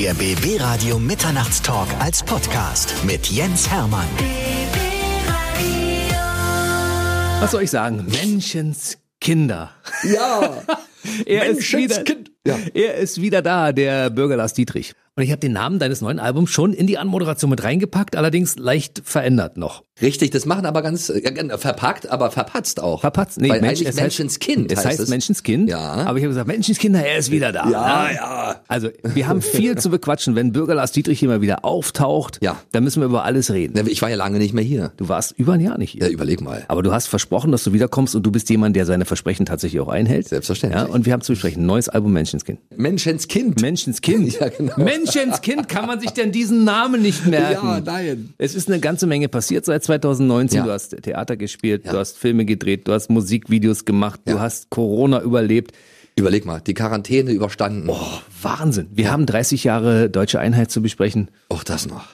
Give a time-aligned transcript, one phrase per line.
[0.00, 4.08] Der BB Radio Mitternachtstalk als Podcast mit Jens Hermann.
[7.40, 8.06] Was soll ich sagen?
[8.08, 9.72] Menschenskinder.
[10.04, 10.62] Ja.
[11.26, 12.30] er, ist wieder, Menschenskind.
[12.46, 12.58] Ja.
[12.72, 14.94] er ist wieder da, der Bürger Lars Dietrich.
[15.20, 18.56] Und ich habe den Namen deines neuen Albums schon in die Anmoderation mit reingepackt, allerdings
[18.56, 19.84] leicht verändert noch.
[20.00, 23.02] Richtig, das machen aber ganz äh, verpackt, aber verpatzt auch.
[23.02, 23.38] Verpatzt?
[23.38, 25.08] Nee, Weil Mensch, es heißt- Menschenskind Es heißt heißt es.
[25.10, 25.68] Menschenskind.
[25.68, 25.78] Ja.
[25.78, 27.68] Aber ich habe gesagt, Menschenskinder, er ist wieder da.
[27.70, 28.60] Ja, ja.
[28.66, 30.34] Also, wir haben viel zu bequatschen.
[30.36, 32.56] Wenn Bürger Lars Dietrich hier mal wieder auftaucht, Ja.
[32.72, 33.86] dann müssen wir über alles reden.
[33.88, 34.92] Ich war ja lange nicht mehr hier.
[34.96, 36.04] Du warst über ein Jahr nicht hier.
[36.04, 36.64] Ja, überleg mal.
[36.68, 39.82] Aber du hast versprochen, dass du wiederkommst und du bist jemand, der seine Versprechen tatsächlich
[39.82, 40.28] auch einhält.
[40.28, 40.80] Selbstverständlich.
[40.82, 41.66] Ja, und wir haben zu besprechen.
[41.66, 42.58] Neues Album Menschenskind.
[42.74, 43.60] Menschenskind.
[43.60, 44.30] Menschenskind.
[44.40, 44.72] Ja, genau.
[44.78, 45.09] Menschenskind,
[45.68, 47.66] kann man sich denn diesen Namen nicht merken?
[47.66, 48.34] Ja, nein.
[48.38, 50.58] Es ist eine ganze Menge passiert seit 2019.
[50.58, 50.64] Ja.
[50.64, 51.92] Du hast Theater gespielt, Ja.
[51.92, 54.40] du hast Filme gedreht, du hast Musikvideos gemacht, du Ja.
[54.40, 55.72] hast Corona überlebt.
[56.16, 57.88] Überleg mal, die Quarantäne überstanden.
[57.88, 57.96] Oh,
[58.42, 58.88] Wahnsinn.
[58.92, 61.30] Wir haben 30 Jahre deutsche Einheit zu besprechen.
[61.48, 62.04] Auch das noch.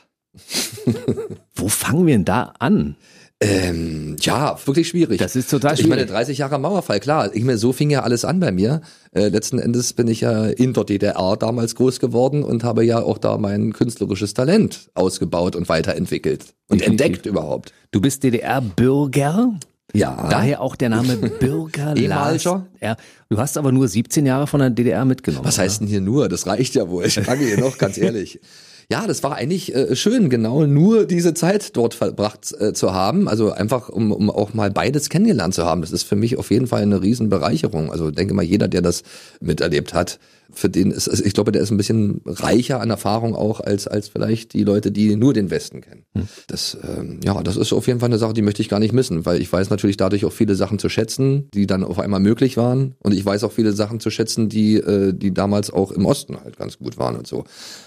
[1.54, 2.96] Wo fangen wir denn da an?
[3.38, 5.18] Ähm, ja, wirklich schwierig.
[5.18, 6.10] Das ist total Ich meine, schwierig.
[6.10, 7.34] 30 Jahre Mauerfall, klar.
[7.34, 8.80] Ich meine, so fing ja alles an bei mir.
[9.12, 13.02] Äh, letzten Endes bin ich ja in der DDR damals groß geworden und habe ja
[13.02, 17.06] auch da mein künstlerisches Talent ausgebaut und weiterentwickelt und Definitiv.
[17.06, 17.74] entdeckt überhaupt.
[17.90, 19.52] Du bist DDR-Bürger.
[19.92, 20.28] Ja.
[20.30, 22.44] Daher auch der Name Bürger Lars.
[22.44, 22.96] Ja,
[23.28, 25.44] du hast aber nur 17 Jahre von der DDR mitgenommen.
[25.44, 26.28] Was heißt denn hier nur?
[26.30, 27.04] Das reicht ja wohl.
[27.04, 28.40] Ich frage hier noch, ganz ehrlich.
[28.88, 33.28] Ja, das war eigentlich äh, schön, genau nur diese Zeit dort verbracht äh, zu haben.
[33.28, 35.80] Also einfach, um, um auch mal beides kennengelernt zu haben.
[35.80, 37.90] Das ist für mich auf jeden Fall eine Riesenbereicherung.
[37.90, 39.02] Also denke mal, jeder, der das
[39.40, 40.20] miterlebt hat,
[40.56, 43.86] für den ist, also ich glaube, der ist ein bisschen reicher an Erfahrung auch als
[43.86, 46.04] als vielleicht die Leute, die nur den Westen kennen.
[46.46, 48.92] Das, ähm, ja, das ist auf jeden Fall eine Sache, die möchte ich gar nicht
[48.92, 52.20] missen, weil ich weiß natürlich dadurch auch viele Sachen zu schätzen, die dann auf einmal
[52.20, 52.94] möglich waren.
[53.00, 56.38] Und ich weiß auch viele Sachen zu schätzen, die, äh, die damals auch im Osten
[56.42, 57.44] halt ganz gut waren und so.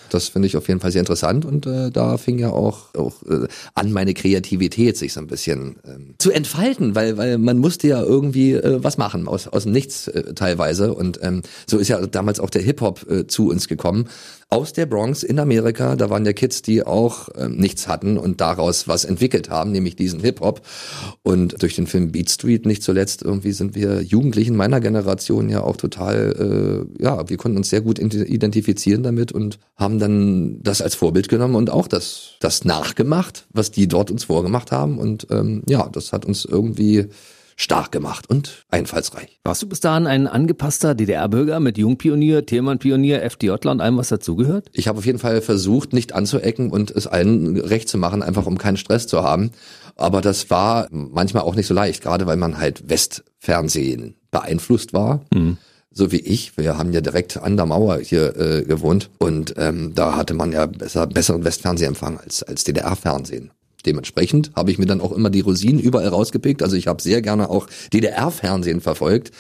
[0.10, 3.22] Das finde ich auf jeden Fall sehr interessant und äh, da fing ja auch, auch
[3.24, 7.88] äh, an, meine Kreativität sich so ein bisschen ähm, zu entfalten, weil, weil man musste
[7.88, 10.94] ja irgendwie äh, was machen aus, aus dem Nichts äh, teilweise.
[10.94, 14.10] Und ähm, so ist ja damals auch der Hip-Hop äh, zu uns gekommen.
[14.52, 18.42] Aus der Bronx in Amerika, da waren ja Kids, die auch ähm, nichts hatten und
[18.42, 20.62] daraus was entwickelt haben, nämlich diesen Hip-Hop.
[21.22, 25.62] Und durch den Film Beat Street nicht zuletzt irgendwie sind wir Jugendlichen meiner Generation ja
[25.62, 30.64] auch total, äh, ja, wir konnten uns sehr gut ident- identifizieren damit und haben dann
[30.64, 34.98] das als Vorbild genommen und auch das, das nachgemacht, was die dort uns vorgemacht haben.
[34.98, 37.06] Und ähm, ja, das hat uns irgendwie
[37.60, 39.40] stark gemacht und einfallsreich.
[39.44, 44.70] Warst du bis dahin ein angepasster DDR-Bürger mit Jungpionier, Thälmann-Pionier, FDJler und allem, was dazugehört?
[44.74, 48.46] Ich habe auf jeden Fall versucht, nicht anzuecken und es allen recht zu machen, einfach
[48.46, 49.52] um keinen Stress zu haben.
[49.98, 55.26] Aber das war manchmal auch nicht so leicht, gerade weil man halt Westfernsehen beeinflusst war.
[55.92, 56.58] So wie ich.
[56.58, 60.54] Wir haben ja direkt an der Mauer hier äh, gewohnt und ähm, da hatte man
[60.54, 63.52] ja besser, besseren Westfernsehempfang als, als DDR-Fernsehen.
[63.86, 66.64] Dementsprechend habe ich mir dann auch immer die Rosinen überall rausgepickt.
[66.64, 69.32] Also ich habe sehr gerne auch DDR-Fernsehen verfolgt.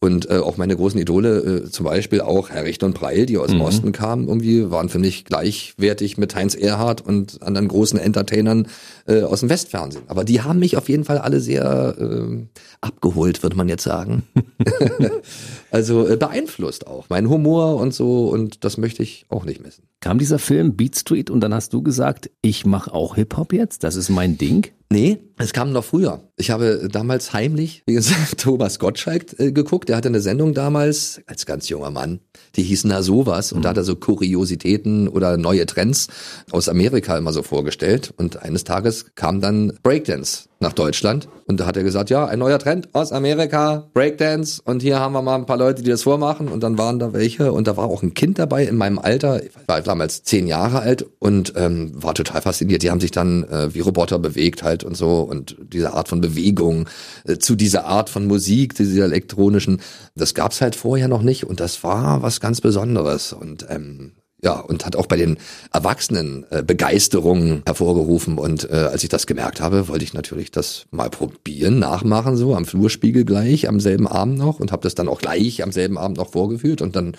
[0.00, 3.36] Und äh, auch meine großen Idole, äh, zum Beispiel auch Herr Richter und Preil, die
[3.36, 7.98] aus dem Osten kamen, irgendwie waren für mich gleichwertig mit Heinz Erhardt und anderen großen
[7.98, 8.68] Entertainern
[9.08, 10.04] äh, aus dem Westfernsehen.
[10.06, 12.46] Aber die haben mich auf jeden Fall alle sehr äh,
[12.80, 14.22] abgeholt, würde man jetzt sagen.
[15.72, 17.06] also äh, beeinflusst auch.
[17.08, 19.87] Mein Humor und so und das möchte ich auch nicht missen.
[20.00, 23.82] Kam dieser Film Beat Street und dann hast du gesagt, ich mache auch Hip-Hop jetzt,
[23.82, 24.68] das ist mein Ding.
[24.90, 26.22] Nee, es kam noch früher.
[26.36, 29.90] Ich habe damals heimlich, wie gesagt, Thomas Gottschalk äh, geguckt.
[29.90, 32.20] Der hatte eine Sendung damals als ganz junger Mann.
[32.56, 33.52] Die hieß Na sowas.
[33.52, 36.08] Und da hat er so Kuriositäten oder neue Trends
[36.50, 38.14] aus Amerika immer so vorgestellt.
[38.16, 41.28] Und eines Tages kam dann Breakdance nach Deutschland.
[41.46, 44.60] Und da hat er gesagt, ja, ein neuer Trend aus Amerika, Breakdance.
[44.64, 46.48] Und hier haben wir mal ein paar Leute, die das vormachen.
[46.48, 47.52] Und dann waren da welche.
[47.52, 49.42] Und da war auch ein Kind dabei in meinem Alter.
[49.42, 52.82] Ich war damals zehn Jahre alt und ähm, war total fasziniert.
[52.82, 55.20] Die haben sich dann äh, wie Roboter bewegt halt und so.
[55.20, 56.88] Und diese Art von Bewegung
[57.24, 59.80] äh, zu dieser Art von Musik, dieser elektronischen,
[60.16, 61.44] das gab's halt vorher noch nicht.
[61.44, 63.32] Und das war was ganz Besonderes.
[63.32, 64.12] Und ähm,
[64.42, 65.38] ja, und hat auch bei den
[65.72, 68.38] Erwachsenen äh, Begeisterung hervorgerufen.
[68.38, 72.54] Und äh, als ich das gemerkt habe, wollte ich natürlich das mal probieren, nachmachen, so
[72.54, 75.98] am Flurspiegel gleich, am selben Abend noch und habe das dann auch gleich am selben
[75.98, 76.82] Abend noch vorgeführt.
[76.82, 77.16] Und dann,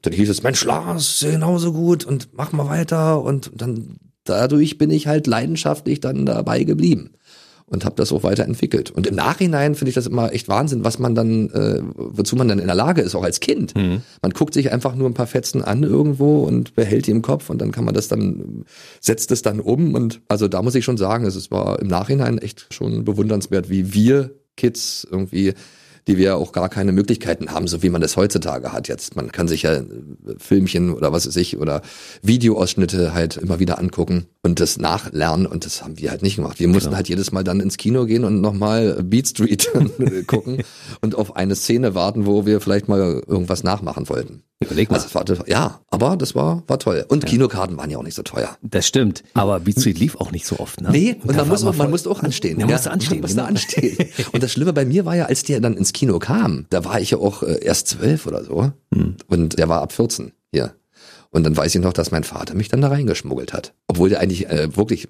[0.00, 3.20] dann hieß es, Mensch, Lars, genauso gut und mach mal weiter.
[3.20, 7.10] Und dann dadurch bin ich halt leidenschaftlich dann dabei geblieben
[7.66, 8.90] und habe das auch weiterentwickelt.
[8.90, 12.48] Und im Nachhinein finde ich das immer echt Wahnsinn, was man dann, äh, wozu man
[12.48, 13.74] dann in der Lage ist, auch als Kind.
[14.22, 17.50] Man guckt sich einfach nur ein paar Fetzen an irgendwo und behält die im Kopf
[17.50, 18.64] und dann kann man das dann,
[19.00, 19.94] setzt es dann um.
[19.94, 23.94] Und also da muss ich schon sagen, es war im Nachhinein echt schon bewundernswert, wie
[23.94, 25.54] wir Kids irgendwie
[26.06, 29.16] die wir auch gar keine Möglichkeiten haben, so wie man das heutzutage hat jetzt.
[29.16, 29.84] Man kann sich ja äh,
[30.36, 31.80] Filmchen oder was weiß ich oder
[32.20, 36.60] Videoausschnitte halt immer wieder angucken und das nachlernen und das haben wir halt nicht gemacht.
[36.60, 36.96] Wir mussten Genau.
[36.96, 39.68] halt jedes Mal dann ins Kino gehen und nochmal Beat Street
[40.28, 40.62] gucken
[41.00, 44.42] und auf eine Szene warten, wo wir vielleicht mal irgendwas nachmachen wollten.
[44.60, 45.00] Überleg mal.
[45.00, 47.04] Also war, ja, aber das war, war toll.
[47.08, 48.56] Und Kinokarten waren ja auch nicht so teuer.
[48.62, 49.24] Das stimmt.
[49.34, 50.90] Aber Beat Street lief auch nicht so oft, ne?
[50.92, 52.58] Nee, und da man, muss man voll- musste auch anstehen.
[52.58, 53.48] Man musste anstehen, Man musste genau.
[53.48, 54.08] anstehen.
[54.32, 57.00] Und das Schlimme bei mir war ja, als der dann ins Kino kam, da war
[57.00, 58.72] ich ja auch äh, erst zwölf oder so.
[58.94, 59.16] Hm.
[59.26, 60.74] Und der war ab 14 hier.
[61.34, 63.72] Und dann weiß ich noch, dass mein Vater mich dann da reingeschmuggelt hat.
[63.88, 65.08] Obwohl der eigentlich äh, wirklich äh,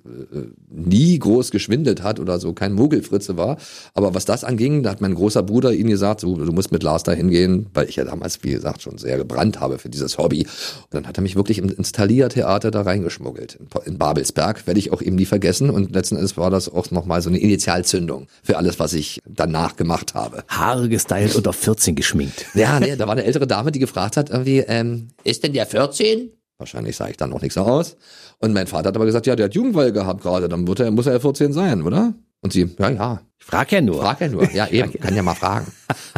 [0.70, 3.58] nie groß geschwindelt hat oder so, kein Mogelfritze war.
[3.92, 6.82] Aber was das anging, da hat mein großer Bruder ihn gesagt, so, du musst mit
[6.82, 10.16] Lars da hingehen, weil ich ja damals, wie gesagt, schon sehr gebrannt habe für dieses
[10.16, 10.44] Hobby.
[10.44, 13.56] Und dann hat er mich wirklich im- ins Thalia-Theater da reingeschmuggelt.
[13.60, 15.68] In, in Babelsberg werde ich auch eben nie vergessen.
[15.68, 19.76] Und letzten Endes war das auch nochmal so eine Initialzündung für alles, was ich danach
[19.76, 20.42] gemacht habe.
[20.48, 22.46] Haare gestylt und auf 14 geschminkt.
[22.54, 25.66] Ja, nee, da war eine ältere Dame, die gefragt hat, irgendwie, ähm, ist denn der
[25.66, 26.30] 14?
[26.58, 27.96] Wahrscheinlich sah ich dann noch nicht so aus.
[28.38, 30.90] Und mein Vater hat aber gesagt, ja, der hat Jugendweihe gehabt gerade, dann wird er,
[30.90, 32.14] muss er ja 14 sein, oder?
[32.40, 34.00] Und sie, ja, ja, Ich frag ja nur.
[34.02, 34.48] frag ja nur.
[34.52, 35.66] Ja, eben, kann ja mal fragen.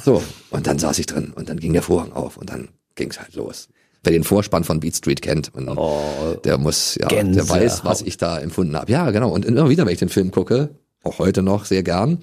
[0.04, 3.18] So, und dann saß ich drin und dann ging der Vorhang auf und dann ging's
[3.18, 3.68] halt los.
[4.02, 5.66] Wer den Vorspann von Beat Street kennt, und
[6.44, 7.50] der muss, ja, der Gänsehaut.
[7.50, 8.90] weiß, was ich da empfunden habe.
[8.92, 9.30] Ja, genau.
[9.30, 10.70] Und immer wieder, wenn ich den Film gucke,
[11.02, 12.18] auch heute noch sehr gern,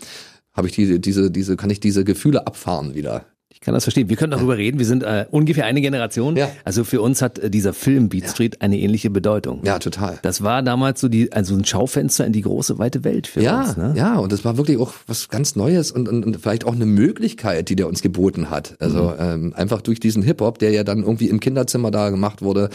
[0.53, 3.25] habe ich diese, diese, diese, kann ich diese Gefühle abfahren wieder.
[3.53, 4.09] Ich kann das verstehen.
[4.09, 4.77] Wir können darüber reden.
[4.79, 6.35] Wir sind äh, ungefähr eine Generation.
[6.35, 6.49] Ja.
[6.65, 9.61] Also für uns hat äh, dieser Film Beat Street eine ähnliche Bedeutung.
[9.63, 10.19] Ja, total.
[10.21, 13.61] Das war damals so die, also ein Schaufenster in die große weite Welt für Ja,
[13.61, 13.77] uns.
[13.77, 13.93] Ne?
[13.95, 16.85] ja, und das war wirklich auch was ganz Neues und, und, und vielleicht auch eine
[16.85, 18.75] Möglichkeit, die der uns geboten hat.
[18.79, 19.13] Also Mhm.
[19.19, 22.69] ähm, einfach durch diesen Hip-Hop, der ja dann irgendwie im Kinderzimmer da gemacht wurde,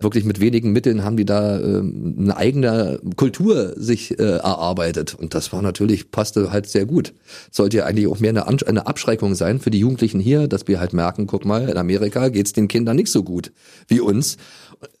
[0.00, 5.14] wirklich mit wenigen Mitteln haben die da ähm, eine eigene Kultur sich äh, erarbeitet.
[5.14, 7.12] Und das war natürlich, passte halt sehr gut.
[7.50, 10.66] Sollte ja eigentlich auch mehr eine, An eine Abschreckung sein für die Jugendlichen hier, dass
[10.66, 13.52] wir halt merken, guck mal, in Amerika geht's den Kindern nicht so gut
[13.86, 14.36] wie uns.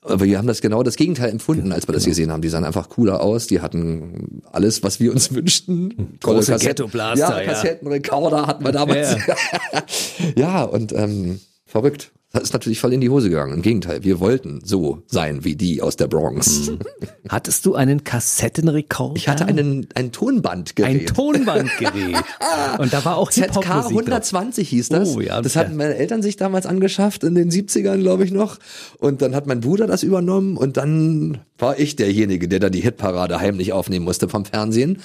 [0.02, 2.40] Aber wir haben das genau das Gegenteil empfunden, als wir das gesehen haben.
[2.42, 6.18] Die sahen einfach cooler aus, die hatten alles, was wir uns wünschten.
[6.20, 7.40] Große Kassetten- Ghetto-Blaster, ja.
[7.40, 7.46] ja.
[7.52, 9.16] Kassettenrekorder hatten wir damals.
[10.36, 12.12] Ja, und ähm, verrückt.
[12.34, 13.54] Das ist natürlich voll in die Hose gegangen.
[13.54, 16.72] Im Gegenteil, wir wollten so sein wie die aus der Bronx.
[17.28, 19.14] Hattest du einen Kassettenrekorder?
[19.14, 21.02] Ich hatte einen, ein Tonbandgerät.
[21.02, 22.16] ein Tonbandgerät.
[22.78, 23.86] Und da war auch ZK Hip-Hop-Musik drauf.
[23.86, 25.14] 120 hieß das.
[25.14, 28.58] Oh, ja, das hatten meine Eltern sich damals angeschafft in den 70ern, glaube ich noch.
[28.98, 32.80] Und dann hat mein Bruder das übernommen und dann war ich derjenige, der dann die
[32.80, 34.98] Hitparade heimlich aufnehmen musste vom Fernsehen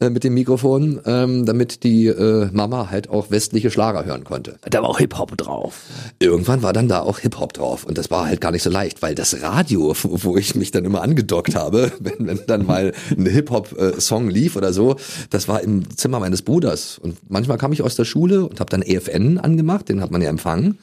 [0.00, 4.58] äh, mit dem Mikrofon, ähm, damit die äh, Mama halt auch westliche Schlager hören konnte.
[4.68, 5.82] Da war auch Hip-Hop drauf.
[6.18, 9.02] Irgendwann war dann da auch Hip-Hop drauf und das war halt gar nicht so leicht,
[9.02, 13.26] weil das Radio, wo ich mich dann immer angedockt habe, wenn, wenn dann mal ein
[13.26, 14.96] Hip-Hop-Song lief oder so,
[15.30, 18.70] das war im Zimmer meines Bruders und manchmal kam ich aus der Schule und habe
[18.70, 20.78] dann EFN angemacht, den hat man ja empfangen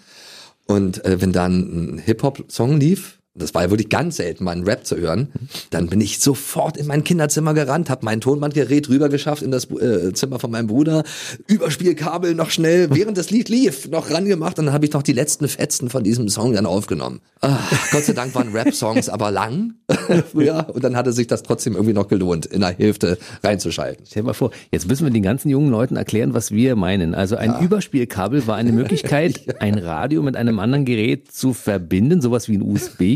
[0.65, 4.63] und äh, wenn dann ein Hip-Hop-Song lief, das war ja wirklich ganz selten, mal einen
[4.63, 5.29] Rap zu hören,
[5.71, 9.69] dann bin ich sofort in mein Kinderzimmer gerannt, habe mein Tonbandgerät rüber geschafft in das
[9.71, 11.03] äh, Zimmer von meinem Bruder,
[11.47, 15.13] Überspielkabel noch schnell, während das Lied lief, noch rangemacht und dann habe ich noch die
[15.13, 17.21] letzten Fetzen von diesem Song dann aufgenommen.
[17.41, 17.57] Ah,
[17.91, 19.73] Gott sei Dank waren Rap-Songs aber lang
[20.31, 24.05] früher und dann hatte sich das trotzdem irgendwie noch gelohnt, in der Hälfte reinzuschalten.
[24.07, 27.15] Stell dir mal vor, jetzt müssen wir den ganzen jungen Leuten erklären, was wir meinen.
[27.15, 32.47] Also ein Überspielkabel war eine Möglichkeit, ein Radio mit einem anderen Gerät zu verbinden, sowas
[32.47, 32.61] wie ein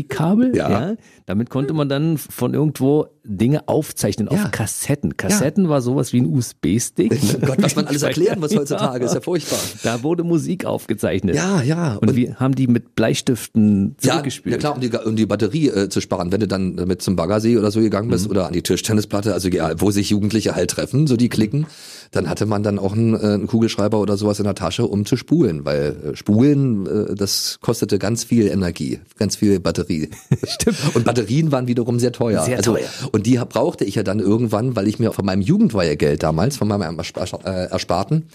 [0.08, 0.56] USB-Kabel.
[0.56, 0.94] Ja.
[1.26, 4.44] Damit konnte man dann von irgendwo Dinge aufzeichnen Ja.
[4.44, 5.16] auf Kassetten.
[5.16, 7.10] Kassetten war sowas wie ein USB-Stick.
[7.12, 7.38] ne?
[7.46, 9.58] Gott, was man alles erklären muss heutzutage, ist ja furchtbar.
[9.82, 11.36] Da wurde Musik aufgezeichnet.
[11.36, 11.96] Ja, ja.
[11.96, 14.54] Und, wir haben die mit Bleistiften Ja, zurückgespielt.
[14.54, 16.32] ja klar, um die, um die Batterie äh, zu sparen.
[16.32, 19.48] Wenn du dann damit zum Baggersee oder so gegangen bist oder an die Tischtennisplatte, also
[19.48, 21.66] egal, wo sich Jugendliche halt treffen, so die klicken,
[22.10, 25.04] dann hatte man dann auch einen, äh, einen Kugelschreiber oder sowas in der Tasche, um
[25.04, 30.10] zu spulen, weil äh, spulen, äh, das kostete ganz viel Energie, ganz viel Batterie.
[30.44, 30.78] Stimmt.
[30.94, 32.42] Und Batterien waren wiederum sehr teuer.
[32.42, 32.88] Sehr also, teuer.
[33.12, 36.68] Und die brauchte ich ja dann irgendwann, weil ich mir von meinem Jugendweihegeld damals, von
[36.68, 38.28] meinem Erspar- Ersparten,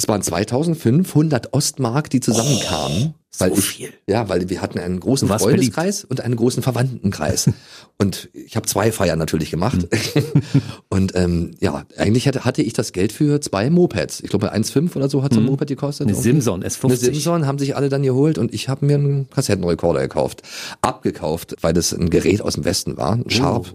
[0.00, 3.12] das waren 2500 Ostmark, die zusammenkamen.
[3.36, 3.92] weil so ich, viel.
[4.08, 7.50] Ja, weil wir hatten einen großen Freundeskreis und einen großen Verwandtenkreis.
[7.98, 9.86] und ich habe zwei Feiern natürlich gemacht.
[10.88, 14.20] und ähm, ja, eigentlich hatte, hatte ich das Geld für zwei Mopeds.
[14.20, 16.08] Ich glaube 1,5 oder so hat so ein Moped gekostet.
[16.08, 16.16] Eine.
[16.16, 16.96] Simson Eine S50.
[16.96, 20.42] Simson haben sich alle dann geholt und ich habe mir einen Kassettenrekorder gekauft.
[20.80, 23.74] Abgekauft, weil das ein Gerät aus dem Westen war, ein Sharp.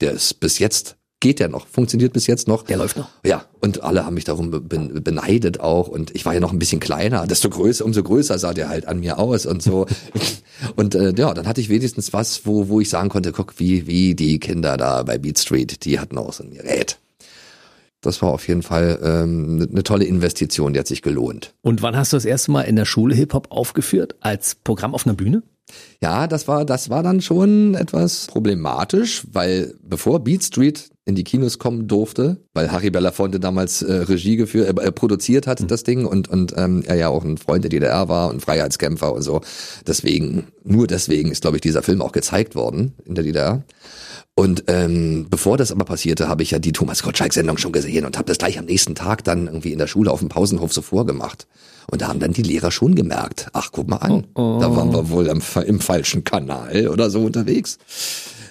[0.00, 2.62] Der ist bis jetzt, geht der noch, funktioniert bis jetzt noch.
[2.62, 3.08] Der läuft noch.
[3.24, 6.52] Ja, und alle haben mich darum be- be- beneidet auch und ich war ja noch
[6.52, 9.86] ein bisschen kleiner, desto größer, umso größer sah der halt an mir aus und so.
[10.76, 13.86] und äh, ja, dann hatte ich wenigstens was, wo, wo ich sagen konnte, guck, wie,
[13.86, 16.98] wie die Kinder da bei Beat Street, die hatten auch so ein Gerät.
[18.00, 21.52] das war auf jeden Fall ähm, eine tolle Investition, die hat sich gelohnt.
[21.62, 24.14] Und wann hast du das erste Mal in der Schule Hip-Hop aufgeführt?
[24.20, 25.42] Als Programm auf einer Bühne?
[26.00, 31.24] Ja, das war, das war dann schon etwas problematisch, weil bevor Beat Street in die
[31.24, 35.66] Kinos kommen durfte, weil Harry Belafonte damals äh, Regie geführt, äh, produziert hat, mhm.
[35.66, 39.12] das Ding, und, und ähm, er ja auch ein Freund der DDR war und Freiheitskämpfer
[39.12, 39.40] und so.
[39.86, 43.64] Deswegen, nur deswegen ist, glaube ich, dieser Film auch gezeigt worden in der DDR.
[44.34, 48.16] Und ähm, bevor das aber passierte, habe ich ja die Thomas Gottschalk-Sendung schon gesehen und
[48.18, 50.82] habe das gleich am nächsten Tag dann irgendwie in der Schule auf dem Pausenhof so
[50.82, 51.48] vorgemacht.
[51.90, 54.58] Und da haben dann die Lehrer schon gemerkt, ach, guck mal an, oh, oh.
[54.60, 57.78] da waren wir wohl im, im falschen Kanal oder so unterwegs.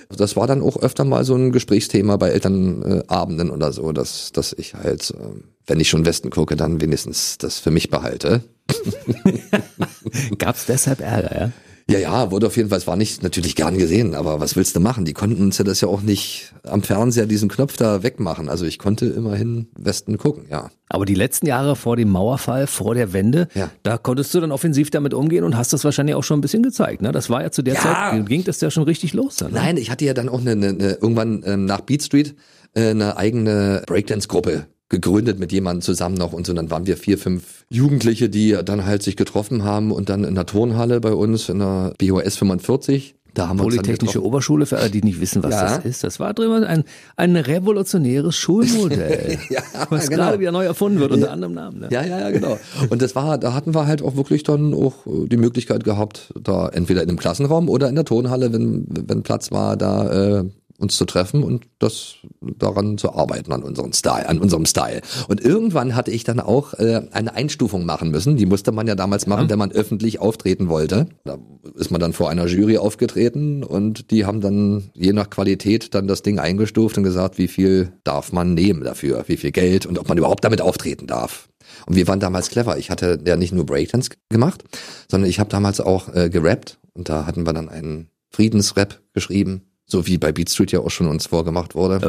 [0.10, 4.53] Das war dann auch öfter mal so ein Gesprächsthema bei Elternabenden oder so, dass, dass
[4.53, 8.41] ich halt, äh, wenn ich schon Westen gucke, dann wenigstens das für mich behalte.
[10.38, 11.51] Gab's deshalb Ärger, ja?
[11.89, 14.75] Ja, ja, wurde auf jeden Fall, es war nicht natürlich gern gesehen, aber was willst
[14.75, 15.06] du machen?
[15.06, 18.50] Die konnten uns ja das ja auch nicht am Fernseher diesen Knopf da wegmachen.
[18.50, 20.70] Also ich konnte immerhin Westen gucken, ja.
[20.89, 23.72] Aber die letzten Jahre vor dem Mauerfall, vor der Wende, ja.
[23.84, 26.63] da konntest du dann offensiv damit umgehen und hast das wahrscheinlich auch schon ein bisschen
[26.63, 27.01] gezeigt.
[27.01, 27.13] Ne?
[27.13, 27.82] Das war ja zu der ja.
[27.82, 29.53] Zeit, ging das ja schon richtig los dann.
[29.53, 29.60] Ne?
[29.60, 32.36] Nein, ich hatte ja dann auch eine, eine, eine irgendwann ähm, nach Beat Street
[32.74, 36.53] äh, eine eigene Breakdance-Gruppe gegründet mit jemandem zusammen noch und so.
[36.53, 40.36] dann waren wir vier, fünf Jugendliche, die dann halt sich getroffen haben und dann in
[40.36, 45.03] der Turnhalle bei uns in der BOS 45 da haben Polytechnische Oberschule, für alle, die
[45.03, 45.77] nicht wissen, was ja.
[45.77, 46.03] das ist.
[46.03, 46.84] Das war drin ein,
[47.17, 50.24] ein revolutionäres Schulmodell, ja, was genau.
[50.24, 51.34] gerade wieder neu erfunden wird, unter ja.
[51.34, 51.82] anderem Namen.
[51.82, 51.89] Ne?
[51.91, 52.58] Ja, ja, ja, genau.
[52.89, 56.67] Und das war, da hatten wir halt auch wirklich dann auch die Möglichkeit gehabt, da
[56.70, 60.46] entweder in einem Klassenraum oder in der Turnhalle, wenn, wenn Platz war, da äh,
[60.77, 65.01] uns zu treffen und das daran zu arbeiten an unserem Style, an unserem Style.
[65.27, 68.38] Und irgendwann hatte ich dann auch äh, eine Einstufung machen müssen.
[68.38, 69.50] Die musste man ja damals machen, ja.
[69.50, 71.07] wenn man öffentlich auftreten wollte.
[71.24, 71.38] Da
[71.75, 76.07] ist man dann vor einer Jury aufgetreten und die haben dann je nach Qualität dann
[76.07, 79.98] das Ding eingestuft und gesagt, wie viel darf man nehmen dafür, wie viel Geld und
[79.98, 81.50] ob man überhaupt damit auftreten darf.
[81.88, 82.77] Und wir waren damals clever.
[82.77, 84.63] Ich hatte ja nicht nur Breakdance gemacht,
[85.10, 89.67] sondern ich habe damals auch äh, gerappt und da hatten wir dann einen Friedensrap geschrieben
[89.88, 92.00] so wie bei Beat Street ja auch schon uns vorgemacht wurde.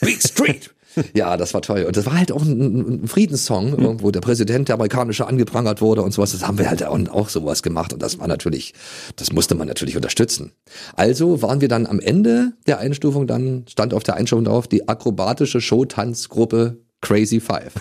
[0.00, 0.70] Beat Street!
[1.14, 1.84] ja, das war toll.
[1.84, 4.02] Und das war halt auch ein, ein Friedenssong, hm.
[4.02, 6.32] wo der Präsident der amerikanische angeprangert wurde und sowas.
[6.32, 7.92] Das haben wir halt auch, auch sowas gemacht.
[7.92, 8.74] Und das war natürlich,
[9.16, 10.52] das musste man natürlich unterstützen.
[10.94, 14.88] Also waren wir dann am Ende der Einstufung, dann stand auf der Einstufung drauf, die
[14.88, 17.72] akrobatische Showtanzgruppe Crazy Five.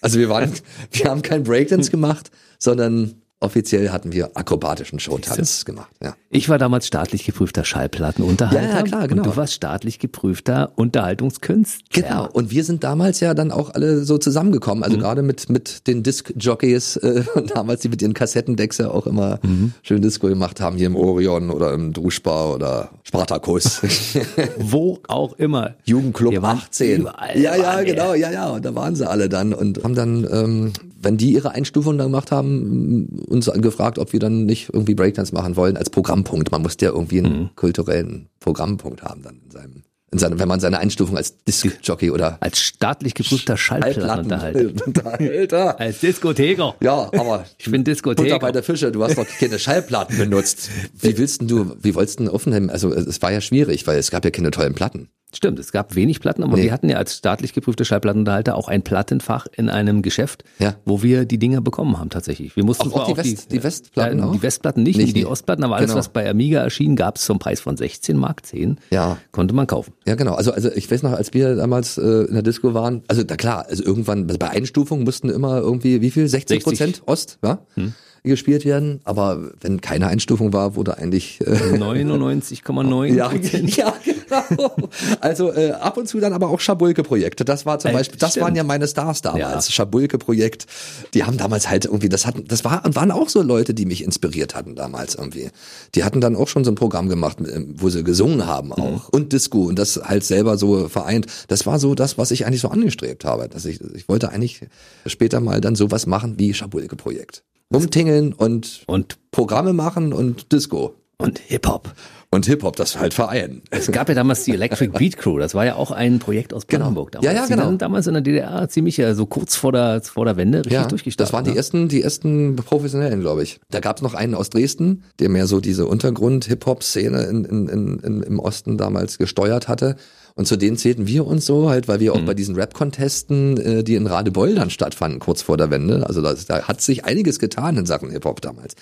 [0.00, 0.52] Also wir waren,
[0.92, 5.90] wir haben kein Breakdance gemacht, sondern offiziell hatten wir akrobatischen Showtanz gemacht.
[6.02, 6.16] Ja.
[6.30, 8.62] Ich war damals staatlich geprüfter Schallplattenunterhalter.
[8.62, 9.22] Ja, ja, klar, genau.
[9.22, 12.02] Und du warst staatlich geprüfter Unterhaltungskünstler.
[12.02, 12.28] Genau.
[12.30, 14.82] Und wir sind damals ja dann auch alle so zusammengekommen.
[14.82, 15.00] Also mhm.
[15.00, 19.72] gerade mit, mit den Disc-Jockeys, äh, damals, die mit ihren Kassettendecks ja auch immer mhm.
[19.82, 23.80] schön Disco gemacht haben, hier im Orion oder im Duschbar oder Spartakus.
[24.58, 25.74] Wo auch immer.
[25.84, 27.08] Jugendclub 18.
[27.36, 28.50] Ja, ja, genau, ja, ja.
[28.50, 32.08] Und da waren sie alle dann und haben dann, ähm, wenn die ihre Einstufung dann
[32.08, 36.50] gemacht haben, uns gefragt, ob wir dann nicht irgendwie Breakdance machen wollen als Programmpunkt.
[36.50, 37.50] Man musste ja irgendwie einen mhm.
[37.56, 42.38] kulturellen Programmpunkt haben dann in seinem in seinem, wenn man seine Einstufung als Disc-Jockey oder
[42.40, 45.80] als staatlich geprüfter Schallplattenunterhalter.
[45.80, 46.74] als Diskotheker.
[46.80, 48.34] Ja, aber ich bin Diskotheker.
[48.34, 50.70] Butter bei der Fische, du hast doch keine Schallplatten benutzt.
[50.98, 54.10] Wie willst denn du, wie wolltest du Offenheim, also es war ja schwierig, weil es
[54.10, 55.10] gab ja keine tollen Platten.
[55.34, 56.64] Stimmt, es gab wenig Platten, aber nee.
[56.64, 60.76] wir hatten ja als staatlich geprüfte Schallplattenunterhalter auch ein Plattenfach in einem Geschäft, ja.
[60.86, 62.56] wo wir die Dinger bekommen haben tatsächlich.
[62.56, 65.26] Wir mussten auch, auch, die, West, die, Westplatten, ja, die Westplatten nicht, nicht die, die
[65.26, 65.98] Ostplatten, aber alles, genau.
[65.98, 68.80] was bei Amiga erschien, gab es zum Preis von 16 Mark 10.
[68.90, 69.18] Ja.
[69.30, 69.92] Konnte man kaufen.
[70.08, 70.32] Ja, genau.
[70.32, 73.36] Also, also ich weiß noch, als wir damals äh, in der Disco waren, also da
[73.36, 76.26] klar, also irgendwann also bei Einstufung mussten immer irgendwie wie viel?
[76.26, 77.58] 60 Prozent Ost, ja?
[77.74, 77.92] Hm
[78.24, 79.00] gespielt werden.
[79.04, 83.32] Aber wenn keine Einstufung war, wurde eigentlich äh, 99,9 ja,
[83.76, 83.94] ja,
[84.28, 84.76] genau.
[85.20, 87.44] Also äh, ab und zu dann aber auch Schabulke-Projekte.
[87.44, 88.44] Das war zum äh, Beispiel, das stimmt.
[88.44, 89.66] waren ja meine Stars damals.
[89.68, 89.72] Ja.
[89.72, 90.66] Schabulke-Projekt.
[91.14, 94.04] Die haben damals halt irgendwie, das hatten, das war, waren auch so Leute, die mich
[94.04, 95.50] inspiriert hatten damals irgendwie.
[95.94, 97.38] Die hatten dann auch schon so ein Programm gemacht,
[97.74, 99.00] wo sie gesungen haben auch mhm.
[99.10, 101.26] und Disco und das halt selber so vereint.
[101.48, 103.48] Das war so das, was ich eigentlich so angestrebt habe.
[103.48, 104.66] Dass ich, ich wollte eigentlich
[105.06, 107.42] später mal dann sowas machen wie Schabulke-Projekt
[107.72, 110.94] rumtingeln und, und Programme machen und Disco.
[111.18, 111.92] Und Hip-Hop.
[112.30, 113.62] Und Hip-Hop, das halt vereinen.
[113.70, 116.66] Es gab ja damals die Electric Beat Crew, das war ja auch ein Projekt aus
[116.66, 116.84] genau.
[116.84, 117.24] Brandenburg damals.
[117.24, 117.62] Ja, ja, genau.
[117.62, 120.58] Die sind damals in der DDR ziemlich, ja, so kurz vor der, vor der Wende
[120.58, 121.28] richtig ja, durchgestartet.
[121.28, 121.56] Das waren die ne?
[121.56, 123.60] ersten, die ersten Professionellen, glaube ich.
[123.70, 127.98] Da gab es noch einen aus Dresden, der mehr so diese Untergrund-Hip-Hop-Szene in, in, in,
[128.00, 129.96] in, im Osten damals gesteuert hatte.
[130.34, 132.26] Und zu denen zählten wir uns so halt, weil wir auch mhm.
[132.26, 136.44] bei diesen Rap-Contesten, äh, die in Radebeul dann stattfanden, kurz vor der Wende, also das,
[136.44, 138.74] da hat sich einiges getan in Sachen Hip-Hop damals.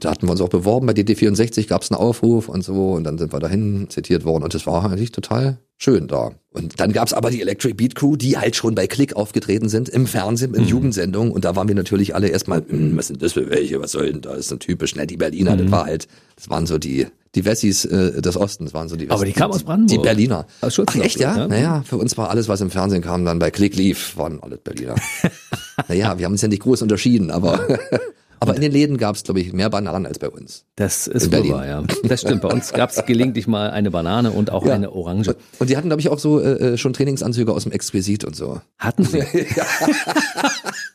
[0.00, 3.04] Da hatten wir uns auch beworben, bei DD64 gab es einen Aufruf und so und
[3.04, 6.32] dann sind wir dahin zitiert worden und es war eigentlich total schön da.
[6.52, 9.88] Und dann gab's aber die Electric Beat Crew, die halt schon bei Click aufgetreten sind,
[9.88, 10.68] im Fernsehen, in mhm.
[10.68, 11.32] Jugendsendungen.
[11.32, 14.12] Und da waren wir natürlich alle erstmal, hm, was sind das für welche, was soll
[14.12, 14.30] denn da?
[14.30, 15.06] Das ist ein typisch, ne?
[15.06, 15.58] Die Berliner, mhm.
[15.58, 19.04] das war halt, das waren so die, die Wessis äh, des Ostens waren so die
[19.04, 19.14] Wessis.
[19.14, 20.02] Aber die kamen aus Brandenburg.
[20.02, 20.46] Die Berliner.
[20.60, 21.36] Aus Ach, echt, ja?
[21.36, 21.48] ja?
[21.48, 24.58] Naja, für uns war alles, was im Fernsehen kam, dann bei Click lief, waren alles
[24.58, 24.96] Berliner.
[25.88, 27.60] naja, wir haben uns ja nicht groß unterschieden, aber
[28.40, 30.64] aber in den Läden gab es, glaube ich, mehr Bananen als bei uns.
[30.76, 31.84] Das ist wahr, ja.
[32.04, 32.40] Das stimmt.
[32.40, 34.74] Bei uns gab es gelegentlich mal eine Banane und auch ja.
[34.74, 35.36] eine Orange.
[35.58, 38.34] Und die hatten, glaube ich, auch so äh, äh, schon Trainingsanzüge aus dem Exquisit und
[38.34, 38.60] so.
[38.78, 39.22] Hatten sie?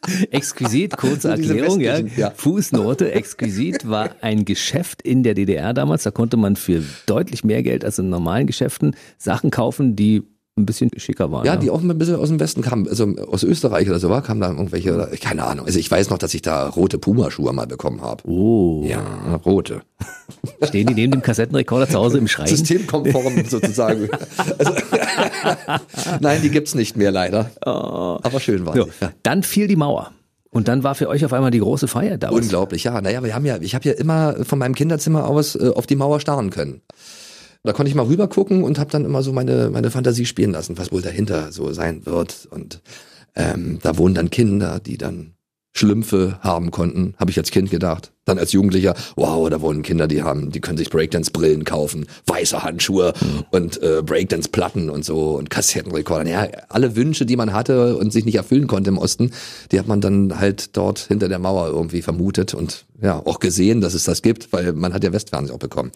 [0.31, 1.99] Exquisit, kurze Erklärung, ja.
[1.99, 2.31] ja.
[2.31, 3.11] Fußnote.
[3.11, 6.03] Exquisit war ein Geschäft in der DDR damals.
[6.03, 10.23] Da konnte man für deutlich mehr Geld als in normalen Geschäften Sachen kaufen, die
[10.57, 11.45] ein bisschen schicker waren.
[11.45, 14.09] Ja, ja, die auch ein bisschen aus dem Westen kamen, also aus Österreich oder so
[14.09, 15.65] war, kamen da irgendwelche, oder, keine Ahnung.
[15.65, 18.23] Also ich weiß noch, dass ich da rote Pumaschuhe mal bekommen habe.
[18.25, 18.83] Oh.
[18.85, 19.81] Ja, rote.
[20.63, 22.47] Stehen die neben dem Kassettenrekorder zu Hause im Schrein?
[22.47, 24.09] Systemkonform sozusagen.
[24.57, 24.73] Also,
[26.21, 27.51] Nein, die gibt's nicht mehr leider.
[27.65, 28.19] Oh.
[28.23, 29.11] Aber schön war so, ja.
[29.23, 30.11] Dann fiel die Mauer.
[30.51, 32.29] Und dann war für euch auf einmal die große Feier da.
[32.29, 33.01] Unglaublich, ja.
[33.01, 35.97] Naja, wir haben ja, ich habe ja immer von meinem Kinderzimmer aus äh, auf die
[35.97, 36.81] Mauer starren können.
[37.65, 40.51] Da konnte ich mal rüber gucken und habe dann immer so meine, meine Fantasie spielen
[40.51, 42.47] lassen, was wohl dahinter so sein wird.
[42.51, 42.81] Und
[43.35, 45.35] ähm, da wohnen dann Kinder, die dann
[45.77, 48.13] Schlümpfe haben konnten, habe ich als Kind gedacht.
[48.23, 52.63] Dann als Jugendlicher, wow, da wohnen Kinder, die haben, die können sich Breakdance-Brillen kaufen, weiße
[52.63, 53.13] Handschuhe
[53.51, 56.29] und äh, Breakdance-Platten und so und Kassettenrekorder.
[56.29, 59.31] Ja, alle Wünsche, die man hatte und sich nicht erfüllen konnte im Osten,
[59.73, 63.81] die hat man dann halt dort hinter der Mauer irgendwie vermutet und ja auch gesehen,
[63.81, 65.91] dass es das gibt, weil man hat ja Westfernsehen auch bekommen.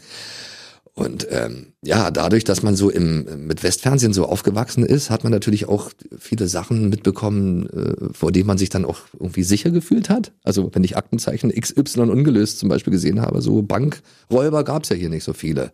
[1.00, 5.32] Und ähm, ja, dadurch, dass man so im mit Westfernsehen so aufgewachsen ist, hat man
[5.32, 10.10] natürlich auch viele Sachen mitbekommen, äh, vor denen man sich dann auch irgendwie sicher gefühlt
[10.10, 10.34] hat.
[10.44, 15.10] Also wenn ich Aktenzeichen XY ungelöst zum Beispiel gesehen habe, so Bankräuber gab's ja hier
[15.10, 15.72] nicht so viele.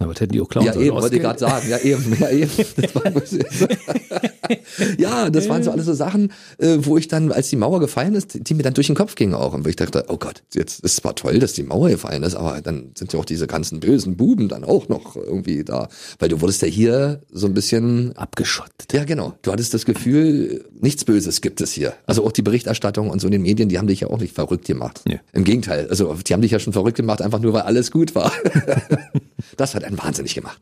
[0.00, 1.68] Aber das hätten die auch klauen Ja, eben, wollte ich gerade sagen.
[1.68, 2.16] Ja, eben.
[2.18, 2.50] Ja, eben.
[2.80, 3.68] Das war,
[4.98, 8.14] ja, das waren so alles so Sachen, äh, wo ich dann, als die Mauer gefallen
[8.14, 9.52] ist, die mir dann durch den Kopf gingen auch.
[9.52, 12.34] Und wo ich dachte, oh Gott, jetzt ist zwar toll, dass die Mauer gefallen ist,
[12.34, 15.88] aber dann sind ja auch diese ganzen bösen Buben dann auch noch irgendwie da.
[16.18, 18.92] Weil du wurdest ja hier so ein bisschen abgeschottet.
[18.92, 19.34] Ja, genau.
[19.42, 21.92] Du hattest das Gefühl, nichts Böses gibt es hier.
[22.06, 24.34] Also auch die Berichterstattung und so in den Medien, die haben dich ja auch nicht
[24.34, 25.02] verrückt gemacht.
[25.06, 25.18] Ja.
[25.32, 25.88] Im Gegenteil.
[25.90, 28.32] Also die haben dich ja schon verrückt gemacht, einfach nur, weil alles gut war.
[29.56, 30.58] das hat einen wahnsinnig gemacht.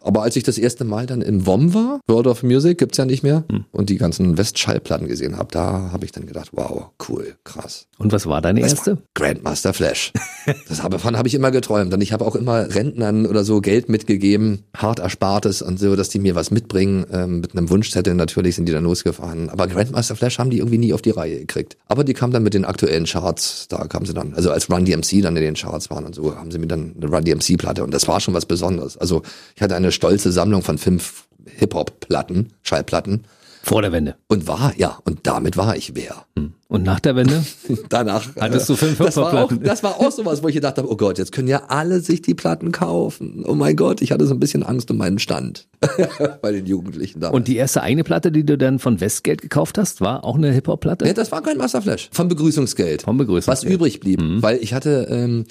[0.00, 3.04] Aber als ich das erste Mal dann in WOM war, World of Music gibt's ja
[3.04, 3.64] nicht mehr, hm.
[3.72, 7.86] und die ganzen Westschallplatten gesehen habe, da habe ich dann gedacht, wow, cool, krass.
[7.98, 8.98] Und was war deine erste?
[9.14, 10.12] Grandmaster Flash.
[10.68, 11.94] das habe, davon habe ich immer geträumt.
[11.94, 16.08] Und ich habe auch immer Rentnern oder so Geld mitgegeben, hart erspartes und so, dass
[16.08, 17.06] die mir was mitbringen.
[17.12, 19.48] Ähm, mit einem Wunschzettel natürlich sind die dann losgefahren.
[19.48, 21.76] Aber Grandmaster Flash haben die irgendwie nie auf die Reihe gekriegt.
[21.86, 24.84] Aber die kamen dann mit den aktuellen Charts, da kamen sie dann, also als Run
[24.84, 27.56] DMC dann in den Charts waren und so, haben sie mir dann eine Run DMC
[27.58, 28.63] Platte und das war schon was Besonderes.
[28.64, 29.22] Also
[29.54, 33.24] ich hatte eine stolze Sammlung von fünf Hip-Hop-Platten, Schallplatten.
[33.62, 34.16] Vor der Wende.
[34.28, 36.26] Und war, ja, und damit war ich wer.
[36.36, 36.52] Hm.
[36.68, 37.42] Und nach der Wende?
[37.88, 38.26] Danach.
[38.38, 40.96] Hattest du fünf das war, auch, das war auch sowas, wo ich gedacht habe, oh
[40.96, 43.42] Gott, jetzt können ja alle sich die Platten kaufen.
[43.46, 45.66] Oh mein Gott, ich hatte so ein bisschen Angst um meinen Stand.
[46.42, 47.36] Bei den Jugendlichen damals.
[47.36, 50.52] Und die erste eigene Platte, die du dann von Westgeld gekauft hast, war auch eine
[50.52, 51.06] Hip-Hop-Platte?
[51.06, 52.10] Ja, das war kein Masterflash.
[52.12, 53.02] Vom Begrüßungsgeld.
[53.02, 53.64] Vom Begrüßungsgeld.
[53.64, 54.20] Was übrig blieb.
[54.20, 54.42] Mhm.
[54.42, 55.46] Weil ich hatte, ähm,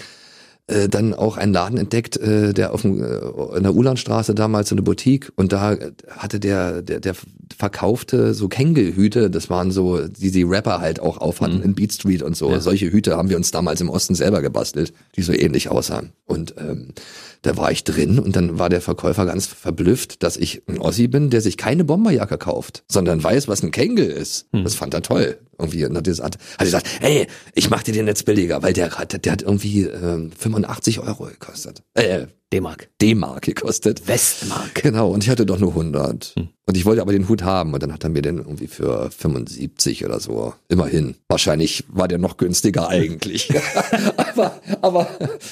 [0.67, 4.69] äh, dann auch einen Laden entdeckt, äh, der auf dem, äh, in der Ulandstraße damals
[4.69, 7.15] so eine Boutique und da hatte der, der, der
[7.56, 11.63] verkaufte so Kängelhüte, das waren so, die die Rapper halt auch aufhatten mhm.
[11.63, 12.49] in Beat Street und so.
[12.49, 12.60] Ja.
[12.60, 16.13] Solche Hüte haben wir uns damals im Osten selber gebastelt, die so ähnlich aussahen.
[16.26, 16.93] Und ähm,
[17.41, 21.10] da war ich drin und dann war der Verkäufer ganz verblüfft, dass ich ein Ossi
[21.10, 24.47] bin, der sich keine Bomberjacke kauft, sondern weiß, was ein Kängel ist.
[24.54, 24.63] Mhm.
[24.63, 25.38] Das fand er toll.
[25.63, 28.91] Irgendwie und hat gesagt, hat gesagt, hey, ich mach dir den jetzt billiger, weil der
[28.91, 31.84] hat, der hat irgendwie äh, 85 Euro gekostet.
[31.93, 32.88] Äh, D-Mark.
[33.02, 34.08] D-Mark gekostet.
[34.08, 34.76] Westmark.
[34.76, 36.34] Genau, und ich hatte doch nur 100.
[36.38, 36.50] Hm.
[36.66, 39.10] Und ich wollte aber den Hut haben und dann hat er mir den irgendwie für
[39.12, 40.54] 75 oder so.
[40.70, 41.16] Immerhin.
[41.28, 43.50] Wahrscheinlich war der noch günstiger eigentlich.
[44.18, 45.08] aber, aber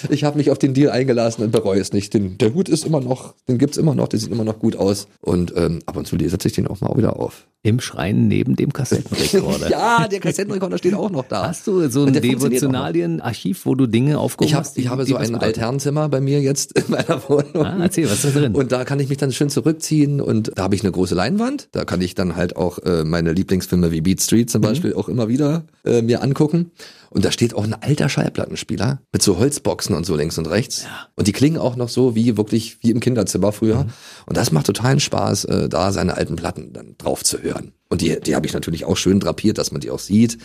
[0.10, 2.14] ich habe mich auf den Deal eingelassen und bereue es nicht.
[2.14, 4.78] Den, der Hut ist immer noch, den gibt's immer noch, der sieht immer noch gut
[4.78, 5.08] aus.
[5.20, 7.46] Und ähm, ab und zu setze ich den auch mal wieder auf.
[7.64, 9.70] Im Schrein neben dem Kassettenrekorder.
[9.70, 11.48] ja, der Kassettenrekorder steht auch noch da.
[11.48, 14.78] Hast du so ein Devotionalienarchiv, wo du Dinge aufgehoben ich hab, hast?
[14.80, 17.66] Ich habe so ein Altherrenzimmer bei mir jetzt meiner Wohnung.
[17.66, 18.54] Ah, erzähl, was ist da drin?
[18.54, 21.70] Und da kann ich mich dann schön zurückziehen und da habe ich eine große Leinwand.
[21.72, 24.66] Da kann ich dann halt auch äh, meine Lieblingsfilme wie Beat Street zum mhm.
[24.66, 26.72] Beispiel auch immer wieder äh, mir angucken.
[27.10, 30.84] Und da steht auch ein alter Schallplattenspieler mit so Holzboxen und so links und rechts.
[30.84, 31.10] Ja.
[31.16, 33.84] Und die klingen auch noch so wie wirklich wie im Kinderzimmer früher.
[33.84, 33.90] Mhm.
[34.28, 37.74] Und das macht totalen Spaß, äh, da seine alten Platten dann drauf zu hören.
[37.90, 40.38] Und die, die habe ich natürlich auch schön drapiert, dass man die auch sieht.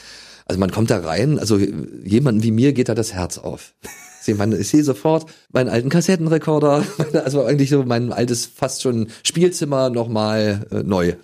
[0.46, 3.74] Also man kommt da rein, also jemanden wie mir geht da das Herz auf.
[4.28, 6.84] Ich sehe sofort meinen alten Kassettenrekorder,
[7.24, 11.14] also eigentlich so mein altes fast schon Spielzimmer nochmal äh, neu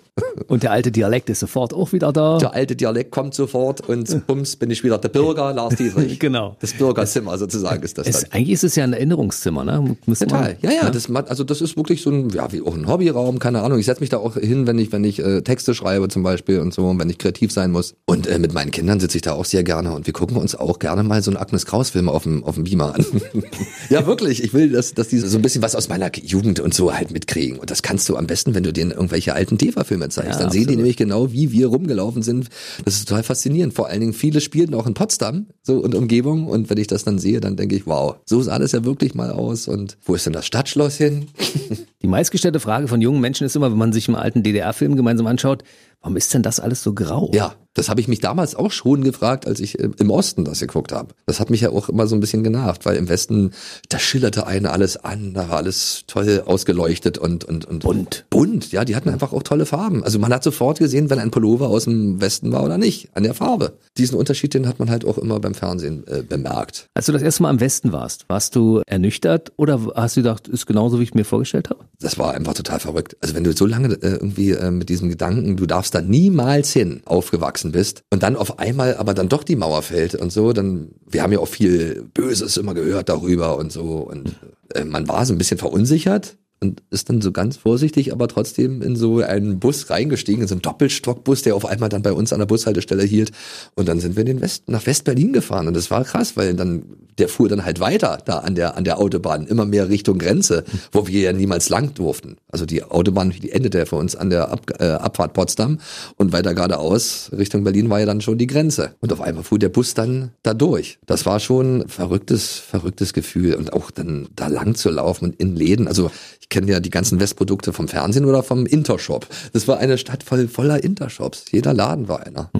[0.47, 2.37] und der alte Dialekt ist sofort auch wieder da.
[2.37, 6.19] Der alte Dialekt kommt sofort und bums bin ich wieder der Bürger, Lars Dietrich.
[6.19, 6.55] genau.
[6.59, 8.07] Das Bürgerzimmer sozusagen ist das.
[8.07, 9.95] Es, eigentlich ist es ja ein Erinnerungszimmer, ne?
[10.05, 10.57] Muss Total.
[10.61, 13.39] Ja, ja, ja, Das, also das ist wirklich so ein, ja, wie auch ein Hobbyraum,
[13.39, 13.79] keine Ahnung.
[13.79, 16.59] Ich setze mich da auch hin, wenn ich, wenn ich äh, Texte schreibe zum Beispiel
[16.59, 17.95] und so, wenn ich kreativ sein muss.
[18.05, 20.55] Und äh, mit meinen Kindern sitze ich da auch sehr gerne und wir gucken uns
[20.55, 23.05] auch gerne mal so einen Agnes Kraus-Film auf dem, auf dem Beamer an.
[23.89, 24.43] ja, wirklich.
[24.43, 27.11] Ich will, dass, dass die so ein bisschen was aus meiner Jugend und so halt
[27.11, 27.57] mitkriegen.
[27.57, 30.33] Und das kannst du am besten, wenn du denen irgendwelche alten TV-Filme zeigst.
[30.33, 32.49] Ja, dann sehen die nämlich genau, wie wir rumgelaufen sind.
[32.85, 33.73] Das ist total faszinierend.
[33.73, 36.47] Vor allen Dingen, viele spielten auch in Potsdam so und Umgebung.
[36.47, 39.15] Und wenn ich das dann sehe, dann denke ich, wow, so sah das ja wirklich
[39.15, 39.67] mal aus.
[39.67, 41.27] Und wo ist denn das Stadtschloss hin?
[42.01, 45.25] Die meistgestellte Frage von jungen Menschen ist immer, wenn man sich einen alten DDR-Film gemeinsam
[45.25, 45.63] anschaut,
[46.03, 47.31] warum ist denn das alles so grau?
[47.33, 50.59] Ja, das habe ich mich damals auch schon gefragt, als ich äh, im Osten das
[50.59, 51.15] geguckt habe.
[51.25, 53.51] Das hat mich ja auch immer so ein bisschen genervt, weil im Westen,
[53.89, 58.25] da schillerte eine alles an, da war alles toll ausgeleuchtet und, und, und bunt.
[58.29, 60.03] Bunt, ja, die hatten einfach auch tolle Farben.
[60.03, 63.23] Also man hat sofort gesehen, wenn ein Pullover aus dem Westen war oder nicht, an
[63.23, 63.73] der Farbe.
[63.97, 66.89] Diesen Unterschied, den hat man halt auch immer beim Fernsehen äh, bemerkt.
[66.93, 70.47] Als du das erste Mal im Westen warst, warst du ernüchtert oder hast du gedacht,
[70.47, 71.85] ist genauso, wie ich mir vorgestellt habe?
[71.99, 73.17] Das war einfach total verrückt.
[73.21, 76.73] Also wenn du so lange äh, irgendwie äh, mit diesem Gedanken, du darfst da niemals
[76.73, 80.53] hin, aufgewachsen bist und dann auf einmal aber dann doch die Mauer fällt und so,
[80.53, 84.35] dann, wir haben ja auch viel Böses immer gehört darüber und so und
[84.73, 88.81] äh, man war so ein bisschen verunsichert und ist dann so ganz vorsichtig, aber trotzdem
[88.81, 92.31] in so einen Bus reingestiegen, in so einen Doppelstockbus, der auf einmal dann bei uns
[92.31, 93.31] an der Bushaltestelle hielt.
[93.75, 95.67] Und dann sind wir in den West, nach West-Berlin gefahren.
[95.67, 96.83] Und das war krass, weil dann,
[97.17, 100.63] der fuhr dann halt weiter da an der, an der Autobahn, immer mehr Richtung Grenze,
[100.93, 102.37] wo wir ja niemals lang durften.
[102.47, 105.79] Also die Autobahn, die endete ja für uns an der Ab, äh, Abfahrt Potsdam
[106.15, 108.95] und weiter geradeaus Richtung Berlin war ja dann schon die Grenze.
[109.01, 110.97] Und auf einmal fuhr der Bus dann da durch.
[111.05, 113.55] Das war schon verrücktes, verrücktes Gefühl.
[113.55, 115.87] Und auch dann da lang zu laufen und in Läden.
[115.87, 119.27] Also ich kenne ja die ganzen Westprodukte vom Fernsehen oder vom Intershop.
[119.53, 121.45] Das war eine Stadt voll, voller Intershops.
[121.51, 122.51] Jeder Laden war einer.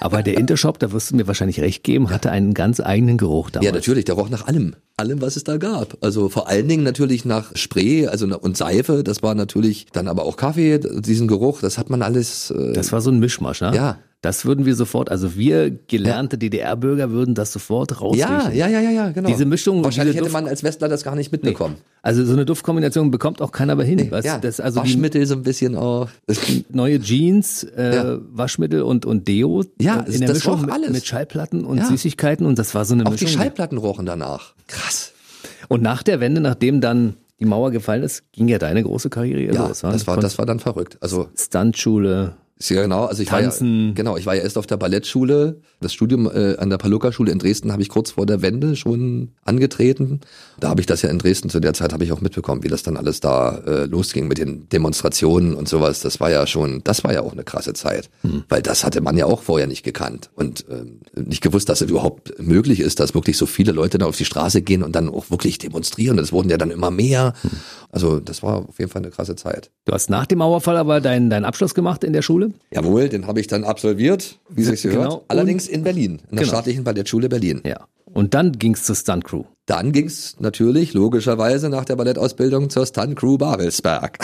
[0.00, 3.48] Aber der Intershop, da wirst du mir wahrscheinlich recht geben, hatte einen ganz eigenen Geruch
[3.48, 3.66] damals.
[3.66, 4.76] Ja, natürlich, der roch nach allem.
[4.98, 5.96] Allem, was es da gab.
[6.02, 9.02] Also vor allen Dingen natürlich nach Spray also und Seife.
[9.02, 12.50] Das war natürlich dann aber auch Kaffee, diesen Geruch, das hat man alles.
[12.50, 13.72] Äh, das war so ein Mischmasch, ne?
[13.74, 13.98] Ja.
[14.22, 16.38] Das würden wir sofort, also wir gelernte ja.
[16.38, 18.54] DDR-Bürger würden das sofort rausriechen.
[18.54, 19.28] Ja, ja, ja, ja, genau.
[19.28, 19.82] Diese Mischung.
[19.82, 21.74] Wahrscheinlich hätte man als Westler das gar nicht mitbekommen.
[21.76, 21.84] Nee.
[22.02, 23.96] Also so eine Duftkombination bekommt auch keiner mehr hin.
[23.96, 24.38] Nee, ja.
[24.38, 26.08] das, also Waschmittel so ein bisschen auch.
[26.70, 28.18] Neue Jeans, äh, ja.
[28.30, 29.64] Waschmittel und, und Deo.
[29.80, 30.86] Ja, in der das Mischung alles.
[30.86, 31.84] Mit, mit Schallplatten und.
[31.84, 33.26] Süßigkeiten und das war so eine auch Mischung.
[33.26, 34.54] Auch die Schallplatten rochen danach.
[34.68, 35.14] Krass.
[35.66, 39.52] Und nach der Wende, nachdem dann die Mauer gefallen ist, ging ja deine große Karriere
[39.52, 39.82] ja, los.
[39.82, 40.96] Ja, das war, das war dann verrückt.
[41.00, 42.34] Also Stunschule.
[42.70, 43.06] Ja, genau.
[43.06, 43.68] Also ich Tanzen.
[43.68, 45.60] war ja, genau, ich war ja erst auf der Ballettschule.
[45.80, 49.32] Das Studium äh, an der Paluca-Schule in Dresden habe ich kurz vor der Wende schon
[49.44, 50.20] angetreten.
[50.60, 52.68] Da habe ich das ja in Dresden zu der Zeit habe ich auch mitbekommen, wie
[52.68, 56.00] das dann alles da äh, losging mit den Demonstrationen und sowas.
[56.00, 58.44] Das war ja schon, das war ja auch eine krasse Zeit, hm.
[58.48, 60.84] weil das hatte man ja auch vorher nicht gekannt und äh,
[61.20, 64.24] nicht gewusst, dass es überhaupt möglich ist, dass wirklich so viele Leute da auf die
[64.24, 66.16] Straße gehen und dann auch wirklich demonstrieren.
[66.16, 67.34] Das wurden ja dann immer mehr.
[67.42, 67.50] Hm.
[67.90, 69.70] Also das war auf jeden Fall eine krasse Zeit.
[69.84, 72.41] Du hast nach dem Mauerfall aber deinen deinen Abschluss gemacht in der Schule?
[72.70, 75.04] Jawohl, den habe ich dann absolviert, wie sich gehört.
[75.04, 75.24] Genau.
[75.28, 76.48] Allerdings in Berlin, in der genau.
[76.48, 77.62] staatlichen Ballettschule Berlin.
[77.64, 77.86] Ja.
[78.12, 79.44] Und dann ging's zur Stunt Crew.
[79.64, 84.18] Dann ging's natürlich logischerweise nach der Ballettausbildung zur Stunt Crew Babelsberg.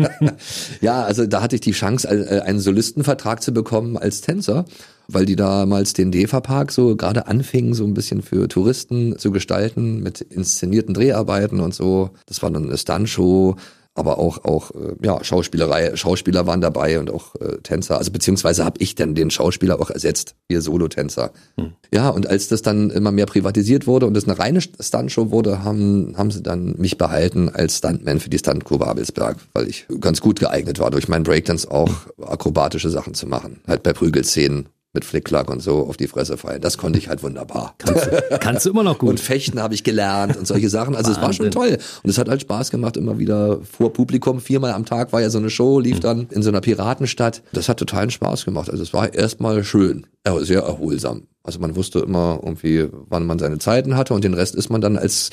[0.80, 4.64] ja, also da hatte ich die Chance, äh, einen Solistenvertrag zu bekommen als Tänzer,
[5.08, 9.32] weil die damals den DEFA Park so gerade anfingen, so ein bisschen für Touristen zu
[9.32, 12.10] gestalten mit inszenierten Dreharbeiten und so.
[12.26, 13.56] Das war dann eine Stunt-Show
[13.94, 17.98] aber auch auch äh, ja Schauspielerei, Schauspieler waren dabei und auch äh, Tänzer.
[17.98, 21.32] Also beziehungsweise habe ich dann den Schauspieler auch ersetzt, wir Solotänzer.
[21.56, 21.72] Hm.
[21.92, 25.64] Ja, und als das dann immer mehr privatisiert wurde und es eine reine Stuntshow wurde,
[25.64, 30.20] haben haben sie dann mich behalten als Stuntman für die Stuntcrew Babelsberg, weil ich ganz
[30.20, 35.04] gut geeignet war, durch meinen Breakdance auch akrobatische Sachen zu machen, halt bei Prügelszenen mit
[35.04, 36.60] Flicklack und so auf die Fresse fallen.
[36.60, 37.74] Das konnte ich halt wunderbar.
[37.78, 39.10] Kannst du, kannst du immer noch gut.
[39.10, 40.96] Und Fechten habe ich gelernt und solche Sachen.
[40.96, 41.78] Also es war schon toll.
[42.02, 44.40] Und es hat halt Spaß gemacht, immer wieder vor Publikum.
[44.40, 46.00] Viermal am Tag war ja so eine Show, lief mhm.
[46.00, 47.42] dann in so einer Piratenstadt.
[47.52, 48.68] Das hat totalen Spaß gemacht.
[48.68, 50.06] Also es war erstmal schön,
[50.40, 51.28] sehr erholsam.
[51.44, 54.80] Also man wusste immer irgendwie, wann man seine Zeiten hatte und den Rest ist man
[54.80, 55.30] dann als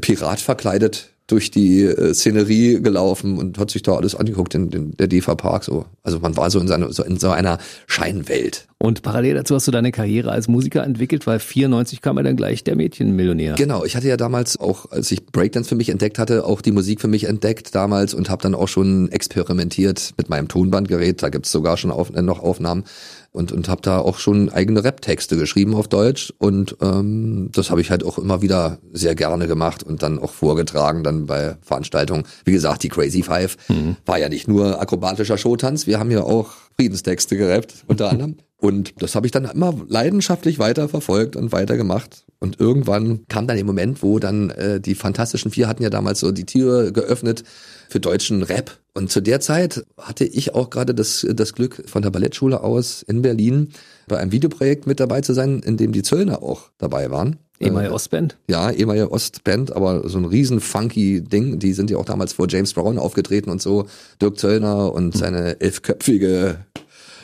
[0.00, 4.96] Pirat verkleidet durch die äh, Szenerie gelaufen und hat sich da alles angeguckt in, in
[4.96, 5.84] der DEFA Park so.
[6.02, 8.66] Also man war so in, seine, so in so einer Scheinwelt.
[8.78, 12.36] Und parallel dazu hast du deine Karriere als Musiker entwickelt, weil 94 kam ja dann
[12.36, 13.56] gleich der Mädchenmillionär.
[13.56, 16.72] Genau, ich hatte ja damals auch, als ich Breakdance für mich entdeckt hatte, auch die
[16.72, 21.22] Musik für mich entdeckt damals und habe dann auch schon experimentiert mit meinem Tonbandgerät.
[21.22, 22.84] Da gibt's sogar schon auf, äh, noch Aufnahmen
[23.32, 27.80] und, und habe da auch schon eigene Rap-Texte geschrieben auf Deutsch und ähm, das habe
[27.80, 32.24] ich halt auch immer wieder sehr gerne gemacht und dann auch vorgetragen dann bei Veranstaltungen.
[32.44, 33.96] Wie gesagt, die Crazy Five mhm.
[34.06, 38.36] war ja nicht nur akrobatischer Showtanz, wir haben ja auch Friedenstexte gerappt unter anderem.
[38.60, 42.24] Und das habe ich dann immer leidenschaftlich weiter verfolgt und weiter gemacht.
[42.40, 46.20] Und irgendwann kam dann der Moment, wo dann äh, die Fantastischen Vier hatten ja damals
[46.20, 47.44] so die Tür geöffnet
[47.88, 48.78] für deutschen Rap.
[48.94, 53.02] Und zu der Zeit hatte ich auch gerade das, das Glück, von der Ballettschule aus
[53.02, 53.70] in Berlin
[54.08, 57.36] bei einem Videoprojekt mit dabei zu sein, in dem die Zöllner auch dabei waren.
[57.60, 58.38] Ehemalige äh, Ostband?
[58.48, 61.58] Ja, ehemalige Ostband, aber so ein riesen funky Ding.
[61.58, 63.86] Die sind ja auch damals vor James Brown aufgetreten und so.
[64.22, 65.20] Dirk Zöllner und hm.
[65.20, 66.66] seine elfköpfige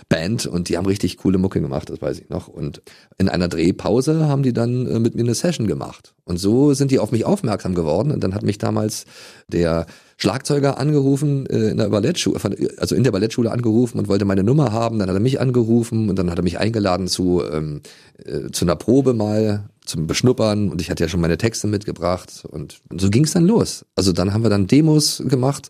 [0.09, 2.49] Band und die haben richtig coole Mucke gemacht, das weiß ich noch.
[2.49, 2.83] Und
[3.19, 6.15] in einer Drehpause haben die dann äh, mit mir eine Session gemacht.
[6.25, 8.11] Und so sind die auf mich aufmerksam geworden.
[8.11, 9.05] Und dann hat mich damals
[9.49, 9.87] der
[10.17, 12.39] Schlagzeuger angerufen äh, in der Ballettschule,
[12.79, 14.99] also in der Ballettschule angerufen und wollte meine Nummer haben.
[14.99, 17.81] Dann hat er mich angerufen und dann hat er mich eingeladen zu ähm,
[18.25, 22.45] äh, zu einer Probe mal zum Beschnuppern und ich hatte ja schon meine Texte mitgebracht
[22.49, 23.85] und, und so ging es dann los.
[23.97, 25.69] Also dann haben wir dann Demos gemacht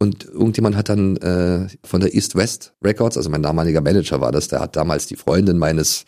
[0.00, 4.30] und irgendjemand hat dann äh, von der East West Records, also mein damaliger Manager war
[4.30, 6.04] das, der hat damals die Freundin meines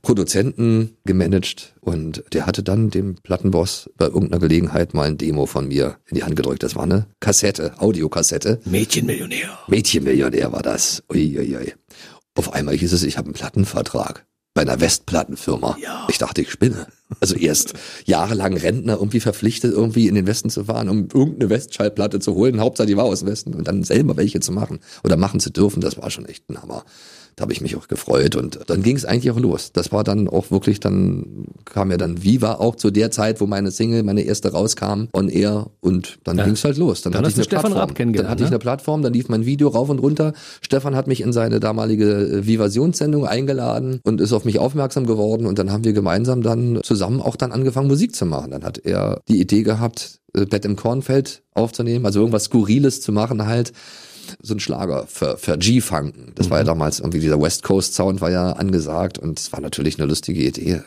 [0.00, 5.68] Produzenten gemanagt und der hatte dann dem Plattenboss bei irgendeiner Gelegenheit mal ein Demo von
[5.68, 6.62] mir in die Hand gedrückt.
[6.62, 8.60] Das war eine Kassette, Audiokassette.
[8.64, 9.58] Mädchenmillionär.
[9.68, 11.02] Mädchenmillionär war das.
[11.10, 11.74] Uiuiui.
[12.34, 15.76] Auf einmal hieß es, ich habe einen Plattenvertrag bei einer Westplattenfirma.
[15.82, 16.06] Ja.
[16.08, 16.86] Ich dachte, ich spinne.
[17.20, 17.74] Also erst
[18.06, 22.58] jahrelang Rentner irgendwie verpflichtet, irgendwie in den Westen zu fahren, um irgendeine Westschallplatte zu holen.
[22.58, 25.50] Hauptsache die war aus dem Westen und dann selber welche zu machen oder machen zu
[25.50, 26.84] dürfen, das war schon echt ein Hammer.
[27.36, 29.70] Da habe ich mich auch gefreut und dann ging es eigentlich auch los.
[29.70, 33.46] Das war dann auch wirklich, dann kam ja dann Viva auch zu der Zeit, wo
[33.46, 36.44] meine Single, meine erste rauskam, on air und dann ja.
[36.44, 37.02] ging es halt los.
[37.02, 38.12] Dann, dann hatte ich eine Stefan Plattform.
[38.14, 38.54] Dann hatte ich ne?
[38.54, 40.32] eine Plattform, dann lief mein Video rauf und runter.
[40.62, 45.44] Stefan hat mich in seine damalige äh, Vivasionssendung eingeladen und ist auf mich aufmerksam geworden
[45.44, 48.52] und dann haben wir gemeinsam dann zusammen auch dann angefangen Musik zu machen.
[48.52, 53.12] Dann hat er die Idee gehabt, äh, Bett im Kornfeld aufzunehmen, also irgendwas Skurriles zu
[53.12, 53.74] machen halt
[54.42, 56.32] so ein Schlager für, für G-Funken.
[56.34, 56.50] Das mhm.
[56.50, 56.68] war ja mhm.
[56.68, 60.42] damals irgendwie dieser West Coast Sound war ja angesagt und es war natürlich eine lustige
[60.42, 60.82] Idee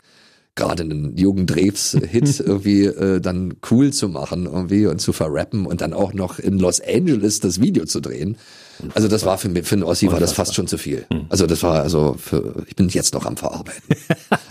[0.60, 5.80] gerade einen Jürgen Drews-Hit irgendwie äh, dann cool zu machen irgendwie und zu verrappen und
[5.80, 8.36] dann auch noch in Los Angeles das Video zu drehen.
[8.94, 11.04] Also das war für mich, für einen Ossi war das fast schon zu viel.
[11.12, 11.26] Hm.
[11.28, 13.82] Also das war also für, ich bin jetzt noch am Verarbeiten.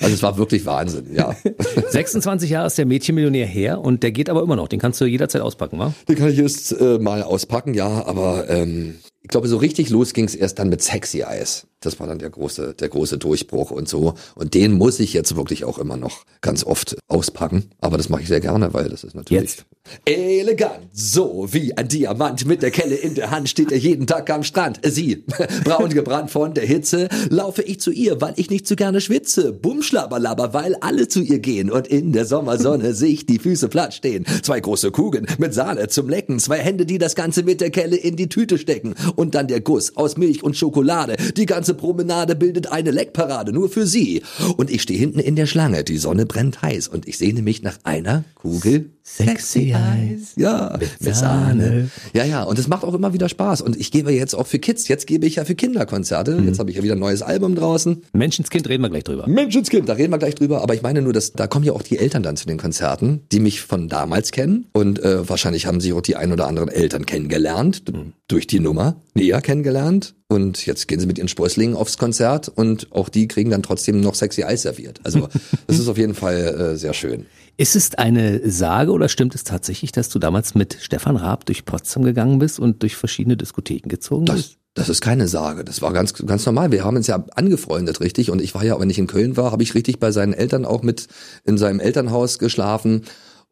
[0.01, 1.35] Also es war wirklich Wahnsinn, ja.
[1.89, 4.69] 26 Jahre ist der Mädchenmillionär her und der geht aber immer noch.
[4.69, 5.93] Den kannst du jederzeit auspacken, wa?
[6.07, 10.13] Den kann ich jetzt äh, mal auspacken, ja, aber ähm, ich glaube, so richtig los
[10.13, 11.67] ging es erst dann mit Sexy Eyes.
[11.81, 14.15] Das war dann der große, der große Durchbruch und so.
[14.35, 17.69] Und den muss ich jetzt wirklich auch immer noch ganz oft auspacken.
[17.79, 19.65] Aber das mache ich sehr gerne, weil das ist natürlich jetzt.
[20.05, 20.89] elegant.
[20.91, 24.43] So wie ein Diamant mit der Kelle in der Hand steht er jeden Tag am
[24.43, 24.81] Strand.
[24.83, 25.23] Sie,
[25.63, 29.53] braun gebrannt von der Hitze, laufe ich zu ihr, weil ich nicht zu gerne schwitze.
[29.53, 34.25] Bumschlabberlabber, weil alle zu ihr gehen und in der Sommersonne sich die Füße platt stehen.
[34.43, 37.95] Zwei große Kugeln mit Sahne zum Lecken, zwei Hände, die das Ganze mit der Kelle
[37.95, 41.15] in die Tüte stecken und dann der Guss aus Milch und Schokolade.
[41.37, 44.23] Die ganze Promenade bildet eine Leckparade nur für sie.
[44.57, 47.61] Und ich stehe hinten in der Schlange, die Sonne brennt heiß und ich sehne mich
[47.61, 50.33] nach einer Kugel Sexy Eyes.
[50.35, 51.89] Ja, mit, mit Sahne.
[52.13, 53.61] Ja, ja, und es macht auch immer wieder Spaß.
[53.61, 56.39] Und ich gebe jetzt auch für Kids, jetzt gebe ich ja für Kinderkonzerte.
[56.39, 56.47] Mhm.
[56.47, 58.03] Jetzt habe ich ja wieder ein neues Album draußen.
[58.13, 59.27] Menschenskind reden wir gleich drüber.
[59.27, 60.61] Menschenskind, da reden wir gleich drüber.
[60.61, 63.21] Aber ich meine nur, dass da kommen ja auch die Eltern dann zu den Konzerten,
[63.31, 64.67] die mich von damals kennen.
[64.73, 68.13] Und äh, wahrscheinlich haben sie auch die ein oder anderen Eltern kennengelernt, mhm.
[68.27, 70.13] durch die Nummer, näher kennengelernt.
[70.31, 73.99] Und jetzt gehen sie mit ihren Sprösslingen aufs Konzert und auch die kriegen dann trotzdem
[73.99, 74.99] noch sexy Eis serviert.
[75.03, 75.27] Also
[75.67, 77.25] das ist auf jeden Fall äh, sehr schön.
[77.57, 81.65] Ist es eine Sage oder stimmt es tatsächlich, dass du damals mit Stefan Raab durch
[81.65, 84.57] Potsdam gegangen bist und durch verschiedene Diskotheken gezogen das, bist?
[84.75, 85.65] Das ist keine Sage.
[85.65, 86.71] Das war ganz, ganz normal.
[86.71, 88.29] Wir haben uns ja angefreundet, richtig.
[88.29, 90.63] Und ich war ja, wenn ich in Köln war, habe ich richtig bei seinen Eltern
[90.63, 91.07] auch mit
[91.43, 93.01] in seinem Elternhaus geschlafen.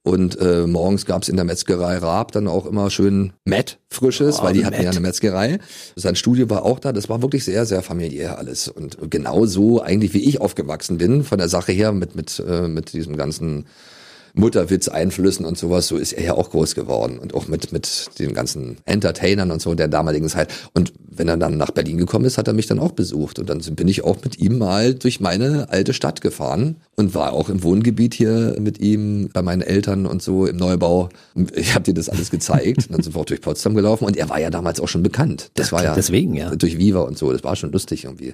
[0.08, 4.44] Und äh, morgens gab's in der Metzgerei Raab dann auch immer schön Matt Frisches, oh,
[4.44, 4.86] weil die hatten Matt.
[4.86, 5.60] ja eine Metzgerei.
[5.98, 6.94] Sein Studio war auch da.
[6.94, 8.70] Das war wirklich sehr, sehr familiär alles.
[8.70, 12.70] Und genau so eigentlich, wie ich aufgewachsen bin, von der Sache her, mit, mit, äh,
[12.70, 13.66] mit diesem ganzen
[14.38, 18.34] Mutterwitz-Einflüssen und sowas, so ist er ja auch groß geworden und auch mit, mit den
[18.34, 20.50] ganzen Entertainern und so der damaligen Zeit.
[20.74, 23.50] Und wenn er dann nach Berlin gekommen ist, hat er mich dann auch besucht und
[23.50, 27.50] dann bin ich auch mit ihm mal durch meine alte Stadt gefahren und war auch
[27.50, 31.10] im Wohngebiet hier mit ihm bei meinen Eltern und so im Neubau.
[31.54, 34.16] Ich habe dir das alles gezeigt und dann sind wir auch durch Potsdam gelaufen und
[34.16, 35.50] er war ja damals auch schon bekannt.
[35.56, 37.32] Das war ja deswegen ja durch Viva und so.
[37.32, 38.34] Das war schon lustig irgendwie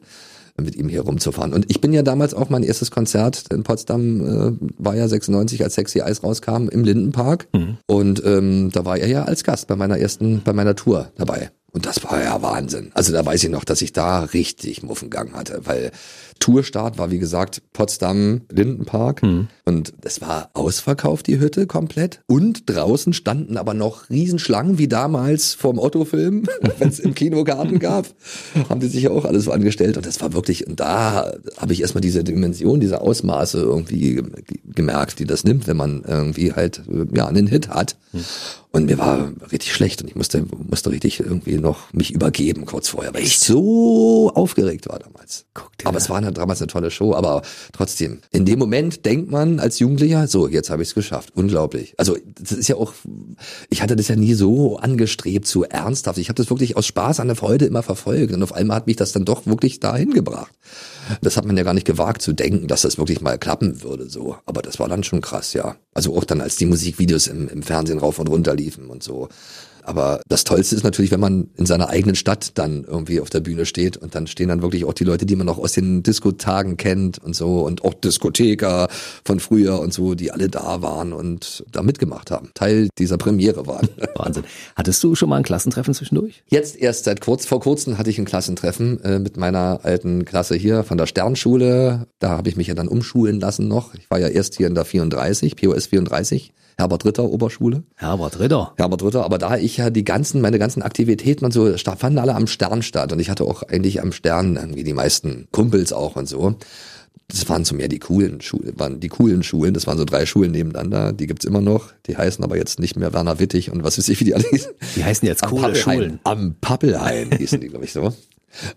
[0.61, 1.53] mit ihm hier rumzufahren.
[1.53, 5.63] Und ich bin ja damals auch mein erstes Konzert in Potsdam, äh, war ja 96,
[5.63, 7.47] als Sexy Eis rauskam, im Lindenpark.
[7.53, 7.77] Mhm.
[7.87, 11.51] Und ähm, da war er ja als Gast bei meiner ersten, bei meiner Tour dabei.
[11.71, 12.91] Und das war ja Wahnsinn.
[12.93, 15.91] Also da weiß ich noch, dass ich da richtig Muffengang hatte, weil
[16.43, 19.47] Tourstart war wie gesagt Potsdam Lindenpark mhm.
[19.63, 25.53] und es war ausverkauft die Hütte komplett und draußen standen aber noch Riesenschlangen wie damals
[25.53, 26.43] vorm Otto-Film,
[26.79, 28.07] wenn es im Kinogarten gab,
[28.67, 31.71] haben die sich ja auch alles so angestellt und das war wirklich und da habe
[31.71, 34.21] ich erstmal diese Dimension, diese Ausmaße irgendwie
[34.65, 36.81] gemerkt, die das nimmt, wenn man irgendwie halt
[37.13, 37.95] ja einen Hit hat.
[38.11, 38.25] Mhm.
[38.75, 42.87] Und mir war richtig schlecht und ich musste, musste richtig irgendwie noch mich übergeben kurz
[42.87, 45.45] vorher, weil ich so aufgeregt war damals.
[45.83, 49.59] Aber es war eine, damals eine tolle Show, aber trotzdem, in dem Moment denkt man
[49.59, 51.33] als Jugendlicher, so, jetzt habe ich es geschafft.
[51.35, 51.93] Unglaublich.
[51.99, 52.93] Also das ist ja auch,
[53.69, 56.17] ich hatte das ja nie so angestrebt, so ernsthaft.
[56.17, 58.87] Ich habe das wirklich aus Spaß an der Freude immer verfolgt und auf einmal hat
[58.87, 60.51] mich das dann doch wirklich dahin gebracht.
[61.21, 64.09] Das hat man ja gar nicht gewagt zu denken, dass das wirklich mal klappen würde,
[64.09, 64.37] so.
[64.47, 65.75] Aber das war dann schon krass, ja.
[65.93, 69.29] Also auch dann, als die Musikvideos im, im Fernsehen rauf und runter liefen und so.
[69.83, 73.41] Aber das Tollste ist natürlich, wenn man in seiner eigenen Stadt dann irgendwie auf der
[73.41, 76.03] Bühne steht und dann stehen dann wirklich auch die Leute, die man noch aus den
[76.03, 78.87] Diskotagen kennt und so und auch Diskotheker
[79.25, 83.67] von früher und so, die alle da waren und da mitgemacht haben, Teil dieser Premiere
[83.67, 83.89] waren.
[84.15, 84.43] Wahnsinn.
[84.75, 86.43] Hattest du schon mal ein Klassentreffen zwischendurch?
[86.47, 90.55] Jetzt erst seit kurz, vor kurzem hatte ich ein Klassentreffen äh, mit meiner alten Klasse
[90.55, 92.07] hier von der Sternschule.
[92.19, 93.93] Da habe ich mich ja dann umschulen lassen noch.
[93.95, 97.83] Ich war ja erst hier in der 34, POS 34 Herbert Ritter Oberschule.
[97.95, 98.73] Herbert Ritter.
[98.77, 102.35] Herbert Ritter, aber da ich ja die ganzen, meine ganzen Aktivitäten und so, fanden alle
[102.35, 106.15] am Stern statt und ich hatte auch eigentlich am Stern irgendwie die meisten Kumpels auch
[106.15, 106.55] und so.
[107.27, 110.25] Das waren so mehr die coolen Schulen, waren die coolen Schulen, das waren so drei
[110.25, 113.83] Schulen nebeneinander, die gibt's immer noch, die heißen aber jetzt nicht mehr Werner Wittig und
[113.83, 114.71] was weiß ich, wie die alle hießen.
[114.95, 116.19] Die heißen jetzt coole am Schulen.
[116.23, 118.13] Am Pappelhain hießen die, glaube ich, so.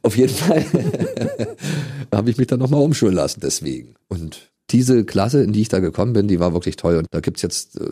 [0.03, 0.65] Auf jeden Fall
[2.15, 3.95] habe ich mich dann nochmal umschulen lassen, deswegen.
[4.09, 6.96] Und diese Klasse, in die ich da gekommen bin, die war wirklich toll.
[6.96, 7.90] Und da gibt's jetzt äh,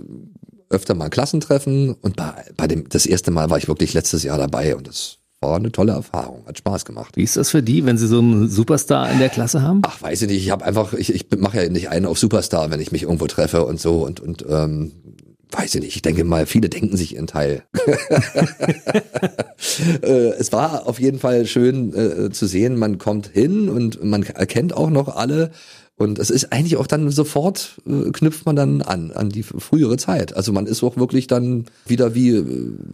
[0.70, 1.92] öfter mal Klassentreffen.
[1.92, 5.18] Und bei, bei dem, das erste Mal war ich wirklich letztes Jahr dabei und das
[5.40, 7.16] war eine tolle Erfahrung, hat Spaß gemacht.
[7.16, 9.82] Wie ist das für die, wenn sie so einen Superstar in der Klasse haben?
[9.84, 10.42] Ach, weiß ich nicht.
[10.42, 13.26] Ich habe einfach, ich, ich mache ja nicht einen auf Superstar, wenn ich mich irgendwo
[13.26, 14.92] treffe und so und und ähm,
[15.50, 15.96] weiß ich nicht.
[15.96, 17.62] Ich denke mal, viele denken sich ihren Teil.
[20.02, 22.78] äh, es war auf jeden Fall schön äh, zu sehen.
[22.78, 25.50] Man kommt hin und man erkennt auch noch alle
[25.96, 29.96] und es ist eigentlich auch dann sofort, äh, knüpft man dann an, an die frühere
[29.96, 30.34] Zeit.
[30.36, 32.44] Also man ist auch wirklich dann wieder wie, äh,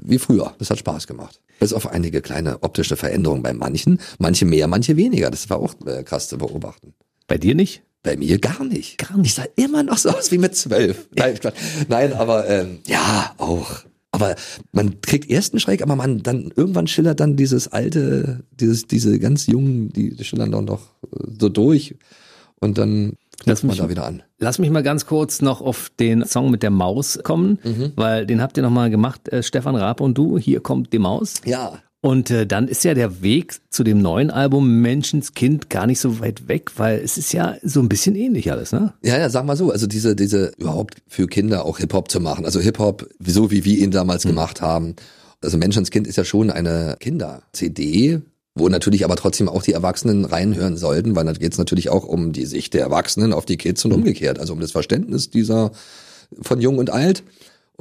[0.04, 0.54] wie früher.
[0.58, 1.40] Das hat Spaß gemacht.
[1.58, 4.00] Bis auf einige kleine optische Veränderungen bei manchen.
[4.18, 5.30] Manche mehr, manche weniger.
[5.30, 6.92] Das war auch äh, krass zu beobachten.
[7.26, 7.82] Bei dir nicht?
[8.02, 8.98] Bei mir gar nicht.
[8.98, 9.28] Gar nicht.
[9.28, 11.08] Ich sah immer noch so aus wie mit zwölf.
[11.16, 11.38] Nein,
[11.88, 13.84] Nein aber ähm, ja, auch.
[14.12, 14.34] Aber
[14.72, 19.18] man kriegt erst einen Schreck, aber man dann irgendwann schillert dann dieses alte, dieses, diese
[19.18, 21.94] ganz jungen, die, schillern dann noch äh, so durch
[22.60, 24.22] und dann knüpft man da wieder an.
[24.38, 27.92] Lass mich mal ganz kurz noch auf den Song mit der Maus kommen, mhm.
[27.96, 30.38] weil den habt ihr nochmal gemacht, äh, Stefan Raab und du.
[30.38, 31.34] Hier kommt die Maus.
[31.44, 31.78] Ja.
[32.02, 36.20] Und äh, dann ist ja der Weg zu dem neuen Album Menschenskind gar nicht so
[36.20, 38.94] weit weg, weil es ist ja so ein bisschen ähnlich alles, ne?
[39.02, 42.46] Ja, ja, sag mal so, also diese, diese überhaupt für Kinder auch Hip-Hop zu machen,
[42.46, 44.30] also Hip-Hop, so wie wir ihn damals mhm.
[44.30, 44.96] gemacht haben.
[45.42, 48.22] Also Menschenskind ist ja schon eine Kinder-CD,
[48.54, 52.04] wo natürlich aber trotzdem auch die Erwachsenen reinhören sollten, weil da geht es natürlich auch
[52.04, 55.70] um die Sicht der Erwachsenen auf die Kids und umgekehrt, also um das Verständnis dieser
[56.40, 57.22] von Jung und Alt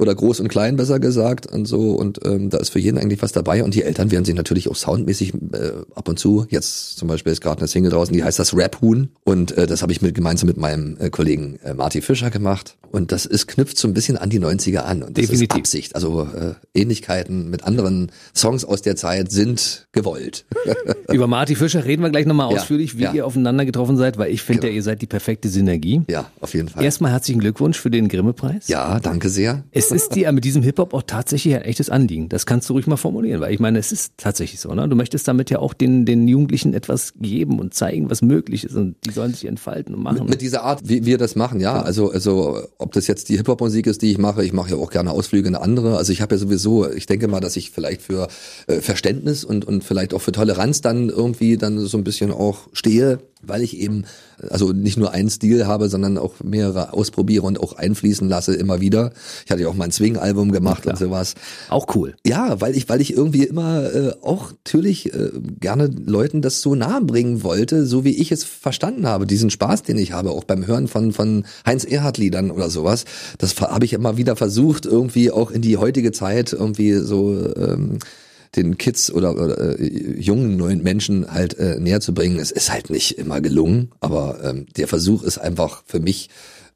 [0.00, 1.92] oder groß und klein besser gesagt und so.
[1.92, 3.62] Und ähm, da ist für jeden eigentlich was dabei.
[3.64, 6.46] Und die Eltern werden sich natürlich auch soundmäßig äh, ab und zu.
[6.48, 9.66] Jetzt zum Beispiel ist gerade eine Single draußen die heißt das Rap Huhn und äh,
[9.66, 12.76] das habe ich mit gemeinsam mit meinem äh, Kollegen äh, Marty Fischer gemacht.
[12.90, 15.02] Und das ist knüpft so ein bisschen an die 90er an.
[15.02, 15.42] Und das Definitiv.
[15.42, 15.94] ist Absicht.
[15.94, 20.44] Also äh, Ähnlichkeiten mit anderen Songs aus der Zeit sind gewollt.
[21.12, 23.12] Über Marty Fischer reden wir gleich nochmal ausführlich ja, wie ja.
[23.12, 24.70] ihr aufeinander getroffen seid weil ich finde genau.
[24.70, 26.02] ja, ihr seid die perfekte Synergie.
[26.08, 26.84] Ja auf jeden Fall.
[26.84, 29.64] Erstmal herzlichen Glückwunsch für den Grimme Preis ja danke sehr.
[29.70, 32.28] Es es ist dir mit diesem Hip-Hop auch tatsächlich ein echtes Anliegen.
[32.28, 34.72] Das kannst du ruhig mal formulieren, weil ich meine, es ist tatsächlich so.
[34.74, 34.88] Ne?
[34.88, 38.74] Du möchtest damit ja auch den, den Jugendlichen etwas geben und zeigen, was möglich ist
[38.74, 40.20] und die sollen sich entfalten und machen.
[40.20, 41.82] Mit, mit dieser Art, wie wir das machen, ja.
[41.82, 44.90] Also, also ob das jetzt die Hip-Hop-Musik ist, die ich mache, ich mache ja auch
[44.90, 45.96] gerne Ausflüge in andere.
[45.96, 48.28] Also ich habe ja sowieso, ich denke mal, dass ich vielleicht für
[48.66, 52.68] äh, Verständnis und, und vielleicht auch für Toleranz dann irgendwie dann so ein bisschen auch
[52.72, 54.04] stehe weil ich eben
[54.48, 58.80] also nicht nur einen Stil habe, sondern auch mehrere ausprobiere und auch einfließen lasse immer
[58.80, 59.12] wieder.
[59.44, 61.34] Ich hatte ja auch mal ein Swing-Album gemacht ja, und sowas.
[61.68, 62.14] Auch cool.
[62.26, 66.74] Ja, weil ich, weil ich irgendwie immer äh, auch natürlich äh, gerne Leuten das so
[66.74, 70.44] nahe bringen wollte, so wie ich es verstanden habe, diesen Spaß, den ich habe, auch
[70.44, 73.04] beim Hören von von Heinz Erhardt Liedern oder sowas.
[73.38, 77.98] Das habe ich immer wieder versucht, irgendwie auch in die heutige Zeit irgendwie so ähm,
[78.56, 82.38] den Kids oder, oder äh, jungen neuen Menschen halt äh, näher zu bringen.
[82.38, 86.30] Es ist halt nicht immer gelungen, aber ähm, der Versuch ist einfach für mich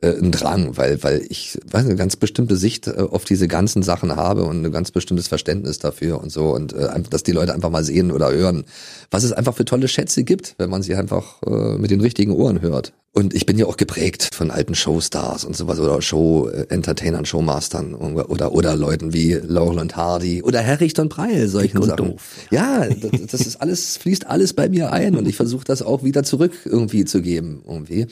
[0.05, 3.83] äh, ein Drang, weil, weil ich weiß, eine ganz bestimmte Sicht äh, auf diese ganzen
[3.83, 7.55] Sachen habe und ein ganz bestimmtes Verständnis dafür und so und äh, dass die Leute
[7.55, 8.65] einfach mal sehen oder hören,
[9.11, 12.33] was es einfach für tolle Schätze gibt, wenn man sie einfach äh, mit den richtigen
[12.33, 12.93] Ohren hört.
[13.13, 18.51] Und ich bin ja auch geprägt von alten Showstars und sowas oder Show-Entertainern, Showmastern oder,
[18.51, 22.11] oder Leuten wie Laurel und Hardy oder Herricht und Preil, solchen Dick Sachen.
[22.11, 22.23] Doof.
[22.51, 26.03] Ja, das, das ist alles, fließt alles bei mir ein und ich versuche das auch
[26.03, 28.09] wieder zurück irgendwie zu geben, irgendwie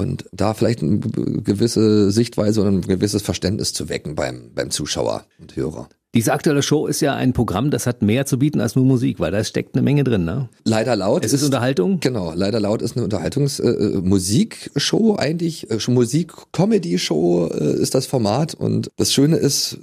[0.00, 5.26] und da vielleicht eine gewisse Sichtweise und ein gewisses Verständnis zu wecken beim, beim Zuschauer
[5.38, 5.90] und Hörer.
[6.12, 9.20] Diese aktuelle Show ist ja ein Programm, das hat mehr zu bieten als nur Musik,
[9.20, 10.48] weil da steckt eine Menge drin, ne?
[10.64, 11.24] Leider laut.
[11.24, 12.00] Es ist, ist Unterhaltung?
[12.00, 15.70] Genau, leider laut ist eine Unterhaltungsmusikshow äh, eigentlich.
[15.70, 18.54] Äh, Musik-Comedy-Show äh, ist das Format.
[18.54, 19.78] Und das Schöne ist,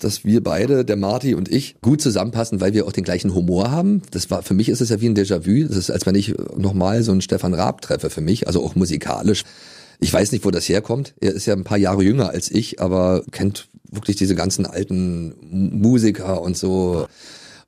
[0.00, 3.70] dass wir beide, der Marty und ich, gut zusammenpassen, weil wir auch den gleichen Humor
[3.70, 4.02] haben.
[4.10, 5.68] Das war, für mich ist es ja wie ein Déjà-vu.
[5.68, 8.74] Das ist, als wenn ich nochmal so einen Stefan Raab treffe für mich, also auch
[8.74, 9.44] musikalisch.
[10.00, 11.14] Ich weiß nicht, wo das herkommt.
[11.20, 15.34] Er ist ja ein paar Jahre jünger als ich, aber kennt wirklich diese ganzen alten
[15.50, 17.06] Musiker und so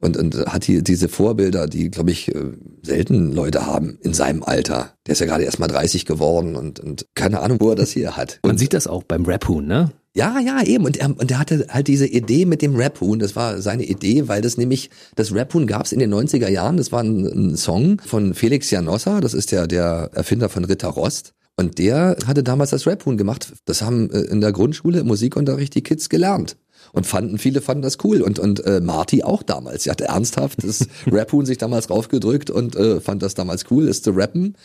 [0.02, 2.52] und, und hat hier diese Vorbilder, die, glaube ich, äh,
[2.82, 4.94] selten Leute haben in seinem Alter.
[5.06, 7.92] Der ist ja gerade erst mal 30 geworden und, und keine Ahnung, wo er das
[7.92, 8.40] hier hat.
[8.42, 9.92] Man sieht das auch beim Rap-Huhn, ne?
[10.14, 10.84] Ja, ja, eben.
[10.84, 13.18] Und er, und er hatte halt diese Idee mit dem Rap-Huhn.
[13.18, 16.76] Das war seine Idee, weil das nämlich, das Rap-Huhn gab es in den 90er Jahren.
[16.76, 19.20] Das war ein, ein Song von Felix Janossa.
[19.20, 21.32] Das ist der, der Erfinder von Ritter Rost.
[21.56, 23.52] Und der hatte damals das Rap-Huhn gemacht.
[23.64, 26.56] Das haben äh, in der Grundschule im Musikunterricht die Kids gelernt.
[26.92, 28.20] Und fanden, viele fanden das cool.
[28.20, 29.84] Und, und äh, Marty auch damals.
[29.84, 34.02] Sie hat ernsthaft das Rap-Huhn sich damals raufgedrückt und äh, fand das damals cool, es
[34.02, 34.56] zu rappen.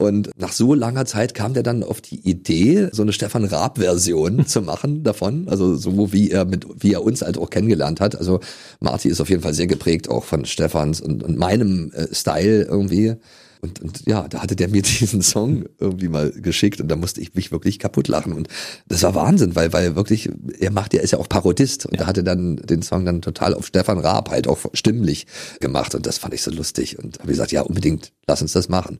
[0.00, 4.46] Und nach so langer Zeit kam der dann auf die Idee, so eine Stefan Raab-Version
[4.46, 5.46] zu machen davon.
[5.46, 8.16] Also so wie er mit, wie er uns halt auch kennengelernt hat.
[8.16, 8.40] Also
[8.80, 12.62] Marty ist auf jeden Fall sehr geprägt auch von Stefans und, und meinem äh, Style
[12.62, 13.16] irgendwie.
[13.60, 17.20] Und, und ja, da hatte der mir diesen Song irgendwie mal geschickt und da musste
[17.20, 18.32] ich mich wirklich kaputt lachen.
[18.32, 18.48] Und
[18.88, 22.00] das war Wahnsinn, weil, weil wirklich, er macht, er ist ja auch Parodist und ja.
[22.00, 25.26] da hatte dann den Song dann total auf Stefan Raab halt auch stimmlich
[25.60, 25.94] gemacht.
[25.94, 26.98] Und das fand ich so lustig.
[26.98, 28.98] Und habe gesagt, ja, unbedingt, lass uns das machen.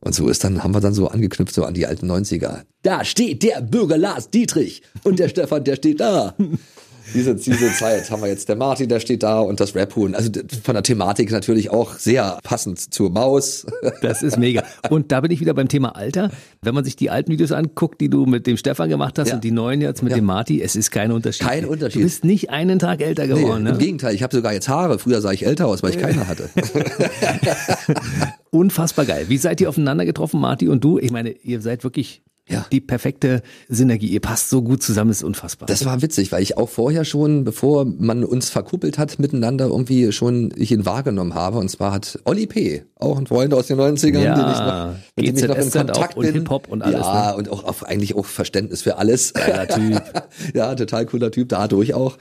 [0.00, 2.62] Und so ist dann, haben wir dann so angeknüpft so an die alten 90er.
[2.82, 6.34] Da steht der Bürger Lars Dietrich und der Stefan, der steht da
[7.14, 10.14] diese, diese Zeit haben wir jetzt der Martin, der steht da und das Rap-Huhn.
[10.14, 10.30] Also
[10.62, 13.66] von der Thematik natürlich auch sehr passend zur Maus.
[14.02, 14.62] Das ist mega.
[14.88, 16.30] Und da bin ich wieder beim Thema Alter.
[16.62, 19.34] Wenn man sich die alten Videos anguckt, die du mit dem Stefan gemacht hast ja.
[19.34, 20.16] und die neuen jetzt mit ja.
[20.16, 21.46] dem Marty, es ist kein Unterschied.
[21.46, 22.00] Kein Unterschied.
[22.00, 23.64] Du bist nicht einen Tag älter geworden.
[23.64, 23.76] Nee, ne?
[23.76, 24.98] Im Gegenteil, ich habe sogar jetzt Haare.
[24.98, 26.48] Früher sah ich älter aus, weil ich keine hatte.
[28.50, 29.28] Unfassbar geil.
[29.28, 30.98] Wie seid ihr aufeinander getroffen, Marty und du?
[30.98, 32.66] Ich meine, ihr seid wirklich ja.
[32.72, 34.08] Die perfekte Synergie.
[34.08, 35.66] Ihr passt so gut zusammen, ist unfassbar.
[35.66, 40.12] Das war witzig, weil ich auch vorher schon, bevor man uns verkuppelt hat miteinander, irgendwie
[40.12, 41.58] schon ich ihn wahrgenommen habe.
[41.58, 44.94] Und zwar hat Olli P., auch ein Freund aus den 90ern, ja, den ich noch,
[45.16, 46.26] mit dem ich noch in Kontakt bin.
[46.26, 47.00] Und Hip-Hop und alles.
[47.00, 47.36] Ja, ne?
[47.36, 49.32] und auch auf, eigentlich auch Verständnis für alles.
[49.32, 50.02] Geiler Typ.
[50.54, 52.18] ja, total cooler Typ, dadurch auch.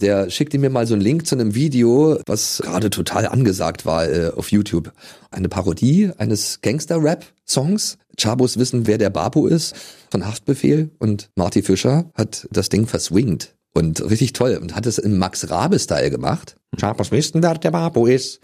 [0.00, 4.08] Der schickte mir mal so einen Link zu einem Video, was gerade total angesagt war
[4.08, 4.92] äh, auf YouTube.
[5.30, 9.74] Eine Parodie eines Gangster-Rap-Songs Chabos wissen, wer der Babu ist
[10.10, 14.98] von Haftbefehl und Marty Fischer hat das Ding verswingt und richtig toll und hat es
[14.98, 16.56] im Max Rabe-Style gemacht.
[16.78, 18.40] Chabos wissen, wer der Babu ist.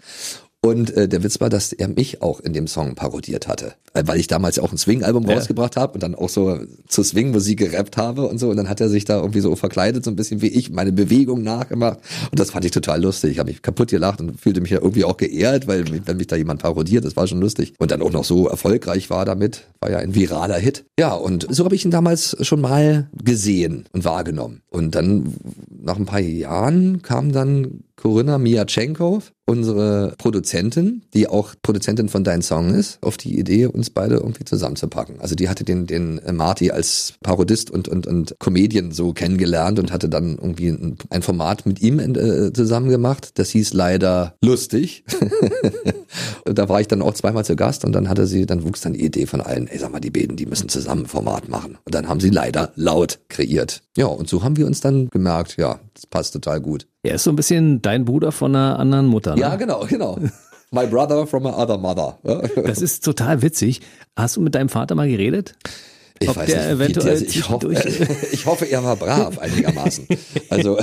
[0.61, 3.75] Und äh, der Witz war, dass er mich auch in dem Song parodiert hatte.
[3.93, 5.35] Äh, weil ich damals auch ein Swing-Album ja.
[5.35, 8.49] rausgebracht habe und dann auch so zur Swing-Musik gerappt habe und so.
[8.49, 10.91] Und dann hat er sich da irgendwie so verkleidet, so ein bisschen wie ich, meine
[10.91, 11.99] Bewegung nachgemacht.
[12.29, 13.31] Und das fand ich total lustig.
[13.31, 16.27] Ich habe mich kaputt gelacht und fühlte mich ja irgendwie auch geehrt, weil wenn mich
[16.27, 17.73] da jemand parodiert, das war schon lustig.
[17.79, 20.83] Und dann auch noch so erfolgreich war damit, war ja ein viraler Hit.
[20.99, 24.61] Ja, und so habe ich ihn damals schon mal gesehen und wahrgenommen.
[24.69, 25.35] Und dann
[25.69, 32.41] nach ein paar Jahren kam dann Corinna Miatschenko, unsere Produzentin, die auch Produzentin von Dein
[32.41, 35.19] Song ist, auf die Idee, uns beide irgendwie zusammenzupacken.
[35.19, 39.91] Also die hatte den, den Marty als Parodist und, und, und Comedian so kennengelernt und
[39.91, 43.31] hatte dann irgendwie ein, ein Format mit ihm äh, zusammen gemacht.
[43.33, 45.03] Das hieß leider lustig.
[46.45, 48.79] und da war ich dann auch zweimal zu Gast und dann hatte sie, dann wuchs
[48.79, 51.49] dann die Idee von allen, ey, sag mal, die beiden, die müssen zusammen ein Format
[51.49, 51.77] machen.
[51.83, 53.81] Und dann haben sie leider laut kreiert.
[53.97, 56.87] Ja, und so haben wir uns dann gemerkt, ja, das passt total gut.
[57.01, 59.35] Er ist so ein bisschen dein Bruder von einer anderen Mutter.
[59.35, 59.41] Ne?
[59.41, 60.17] Ja, genau, genau.
[60.71, 62.19] My brother from a other mother.
[62.55, 63.81] das ist total witzig.
[64.15, 65.55] Hast du mit deinem Vater mal geredet?
[66.21, 67.73] Ich ob weiß der nicht, eventuell also ich, hoffe,
[68.31, 70.05] ich hoffe, er war brav einigermaßen.
[70.49, 70.77] Also,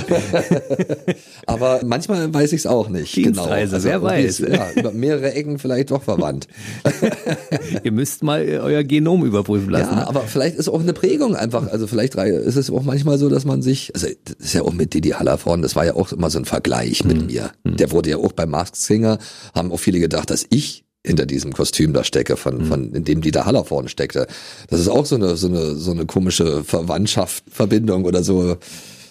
[1.45, 3.15] aber manchmal weiß ich es auch nicht.
[3.15, 3.83] Dienstreise, genau.
[3.83, 4.39] wer irgendwie weiß.
[4.39, 6.47] Ist, ja, über mehrere Ecken vielleicht doch verwandt.
[7.83, 9.91] Ihr müsst mal äh, euer Genom überprüfen lassen.
[9.91, 10.07] Ja, ne?
[10.07, 11.67] aber vielleicht ist auch eine Prägung einfach.
[11.71, 14.73] Also vielleicht ist es auch manchmal so, dass man sich, also das ist ja auch
[14.73, 17.51] mit Didi Hallervorden, das war ja auch immer so ein Vergleich mit mir.
[17.63, 19.19] Der wurde ja auch beim Masked Singer,
[19.53, 23.21] haben auch viele gedacht, dass ich hinter diesem Kostüm da stecke, von, von in dem
[23.21, 24.27] Dieter Haller vorne steckte.
[24.69, 28.57] Das ist auch so eine, so eine, so eine komische Verwandtschaft, Verbindung oder so.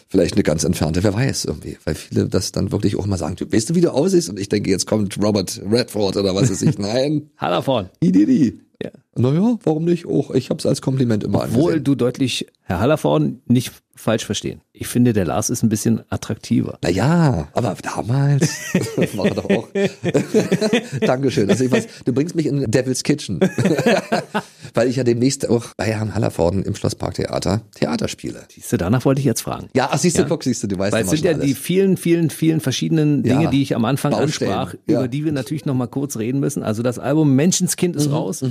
[0.09, 1.79] Vielleicht eine ganz entfernte, wer weiß irgendwie.
[1.85, 4.29] Weil viele das dann wirklich auch mal sagen, du weißt du, wie du aussiehst?
[4.29, 6.79] Und ich denke, jetzt kommt Robert Redford oder was weiß ich.
[6.79, 7.91] Nein, Hallervorn.
[8.03, 8.61] Didi.
[8.81, 8.91] Ja.
[9.17, 10.07] Naja, warum nicht?
[10.07, 11.85] Auch ich habe es als Kompliment immer Obwohl angesehen.
[11.85, 14.61] du deutlich, Herr Hallervorn, nicht falsch verstehen.
[14.73, 16.79] Ich finde, der Lars ist ein bisschen attraktiver.
[16.83, 18.43] Naja, aber damals
[19.15, 19.69] war er doch auch.
[21.01, 21.49] Dankeschön.
[21.51, 23.41] Also ich weiß, du bringst mich in Devil's Kitchen.
[24.75, 28.43] Weil ich ja demnächst auch bei Herrn Hallervorden im Schlossparktheater Theater spiele.
[28.55, 29.69] Siehst du, danach wollte ich jetzt fragen.
[29.75, 30.29] Ja, ach, siehst du, Ja.
[30.29, 31.59] guck, siehst du, du weißt Weil es sind ja die alles.
[31.59, 34.99] vielen, vielen, vielen verschiedenen Dinge, Ja, die ich am Anfang Baustellen, ansprach, ja.
[34.99, 36.63] über die wir natürlich noch mal kurz reden müssen.
[36.63, 38.45] Also das Album Menschenskind Mhm, ist raus.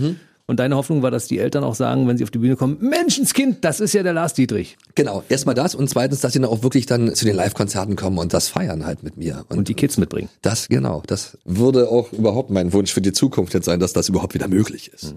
[0.47, 2.77] Und deine Hoffnung war, dass die Eltern auch sagen, wenn sie auf die Bühne kommen,
[2.79, 4.77] Menschenskind, das ist ja der Lars Dietrich.
[4.93, 8.19] Genau, erstmal das und zweitens, dass sie dann auch wirklich dann zu den Live-Konzerten kommen
[8.19, 9.43] und das feiern halt mit mir.
[9.49, 10.29] Und die Kids mitbringen.
[10.43, 14.07] das, genau, das würde auch überhaupt mein Wunsch für die Zukunft jetzt sein, dass das
[14.09, 15.15] überhaupt wieder möglich ist.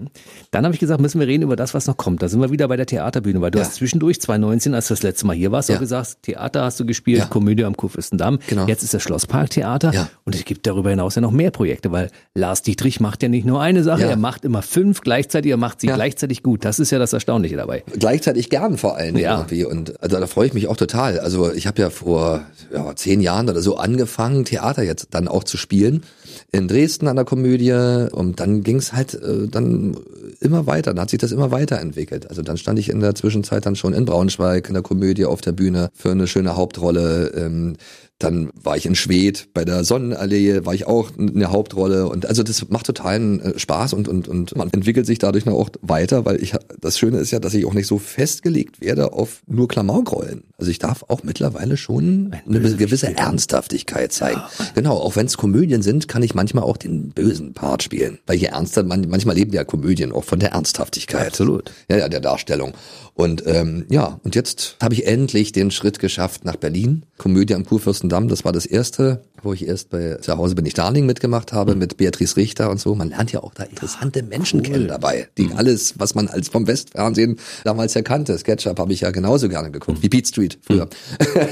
[0.51, 2.23] Dann habe ich gesagt, müssen wir reden über das, was noch kommt.
[2.23, 3.65] Da sind wir wieder bei der Theaterbühne, weil du Ja.
[3.65, 5.75] hast zwischendurch 2019, als du das letzte Mal hier warst, Ja.
[5.75, 7.25] auch gesagt, Theater hast du gespielt, Ja.
[7.25, 8.39] Komödie am Kurfürstendamm.
[8.47, 8.65] Genau.
[8.65, 10.09] Jetzt ist das Schlossparktheater Ja.
[10.25, 13.45] und es gibt darüber hinaus ja noch mehr Projekte, weil Lars Dietrich macht ja nicht
[13.45, 15.95] nur eine Sache, er macht immer fünf gleichzeitig, er macht sie Ja.
[15.95, 16.63] gleichzeitig gut.
[16.63, 17.83] Das ist ja das Erstaunliche dabei.
[17.97, 19.35] gleichzeitig gern vor Dingen Ja.
[19.37, 21.19] irgendwie und also da freue ich mich auch total.
[21.19, 22.41] Also ich habe ja vor
[22.73, 26.03] ja, zehn Jahren oder so angefangen Theater jetzt dann auch zu spielen
[26.51, 29.97] in Dresden an der Komödie und dann ging es halt äh, dann
[30.39, 32.29] immer weiter, dann hat sich das immer weiterentwickelt.
[32.29, 35.41] Also dann stand ich in der Zwischenzeit dann schon in Braunschweig in der Komödie auf
[35.41, 37.31] der Bühne für eine schöne Hauptrolle.
[37.35, 37.77] Ähm,
[38.19, 42.43] dann war ich in Schwedt bei der Sonnenallee, war ich auch eine Hauptrolle und also
[42.43, 46.25] das macht totalen äh, Spaß und und und man entwickelt sich dadurch noch auch weiter,
[46.25, 49.69] weil ich das Schöne ist ja, dass ich auch nicht so festgelegt werde auf nur
[49.69, 50.43] Klamaukrollen.
[50.57, 54.41] Also ich darf auch mittlerweile schon eine gewisse Ernsthaftigkeit zeigen.
[54.75, 58.37] Genau, auch wenn es Komödien sind, kann ich manchmal auch den bösen Part spielen, weil
[58.37, 61.27] je ernster man manchmal leben ja Komödien auch von der Ernsthaftigkeit.
[61.27, 61.73] Absolut.
[61.89, 62.71] Ja, ja, der Darstellung.
[63.13, 67.03] Und ähm, ja, und jetzt habe ich endlich den Schritt geschafft nach Berlin.
[67.17, 70.73] Komödie am Kurfürstendamm, das war das erste, wo ich erst bei Zu Hause bin ich
[70.73, 72.95] Darling mitgemacht habe mit Beatrice Richter und so.
[72.95, 76.67] Man lernt ja auch da interessante Menschen kennen dabei, die alles, was man als vom
[76.67, 78.37] Westfernsehen damals ja kannte.
[78.37, 80.89] Sketchup habe ich ja genauso gerne geguckt, wie Beat Street früher.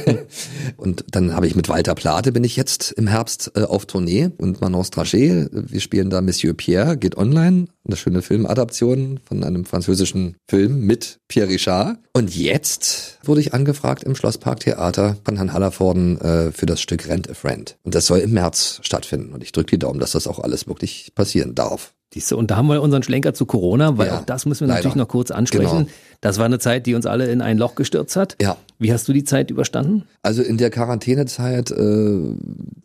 [0.77, 4.29] und dann habe ich mit Walter Plate bin ich jetzt im Herbst äh, auf Tournee
[4.37, 5.49] und Manon Strachet.
[5.51, 7.67] Wir spielen da Monsieur Pierre, geht online.
[7.85, 11.97] Eine schöne Filmadaption von einem französischen Film mit Pierre Richard.
[12.13, 17.29] Und jetzt wurde ich angefragt im Schlossparktheater von Herrn Hallervorden äh, für das Stück Rent
[17.29, 17.76] a Friend.
[17.87, 19.33] Und das soll im März stattfinden.
[19.33, 21.93] Und ich drücke die Daumen, dass das auch alles wirklich passieren darf.
[22.13, 24.63] Siehst du, und da haben wir unseren Schlenker zu Corona, weil Ja, auch das müssen
[24.63, 24.79] wir leider.
[24.79, 25.77] natürlich noch kurz ansprechen.
[25.85, 25.89] Genau.
[26.21, 28.35] Das war eine Zeit, die uns alle in ein Loch gestürzt hat.
[28.41, 28.57] Ja.
[28.79, 30.03] Wie hast du die Zeit überstanden?
[30.21, 32.19] Also in der Quarantänezeit äh,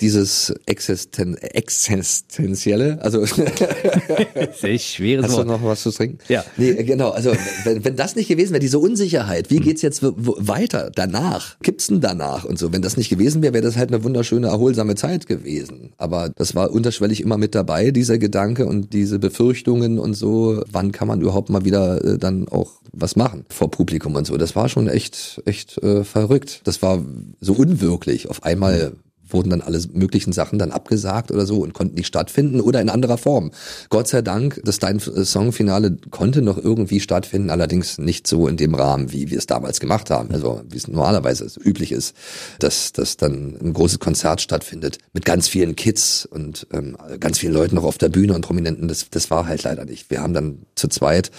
[0.01, 3.25] dieses Existen Existenzielle, also
[4.59, 6.19] Sehr schweres Hast du noch was zu trinken?
[6.29, 6.45] Ja.
[6.57, 7.11] Nee, genau.
[7.11, 7.33] Also
[7.65, 11.59] wenn, wenn das nicht gewesen wäre, diese Unsicherheit, wie geht's jetzt weiter danach?
[11.61, 12.73] Gibt's denn danach und so?
[12.73, 15.93] Wenn das nicht gewesen wäre, wäre das halt eine wunderschöne, erholsame Zeit gewesen.
[15.99, 20.63] Aber das war unterschwellig immer mit dabei, dieser Gedanke und diese Befürchtungen und so.
[20.73, 24.37] Wann kann man überhaupt mal wieder äh, dann auch was machen vor Publikum und so?
[24.37, 26.61] Das war schon echt, echt äh, verrückt.
[26.65, 27.03] Das war
[27.41, 28.29] so unwirklich.
[28.29, 28.93] Auf einmal
[29.33, 32.89] wurden dann alle möglichen Sachen dann abgesagt oder so und konnten nicht stattfinden oder in
[32.89, 33.51] anderer Form.
[33.89, 38.75] Gott sei Dank, das Dein Song-Finale konnte noch irgendwie stattfinden, allerdings nicht so in dem
[38.75, 40.31] Rahmen, wie wir es damals gemacht haben.
[40.33, 42.15] Also wie es normalerweise üblich ist,
[42.59, 47.55] dass, dass dann ein großes Konzert stattfindet mit ganz vielen Kids und ähm, ganz vielen
[47.55, 48.89] Leuten noch auf der Bühne und Prominenten.
[48.89, 50.11] Das, das war halt leider nicht.
[50.11, 51.31] Wir haben dann zu zweit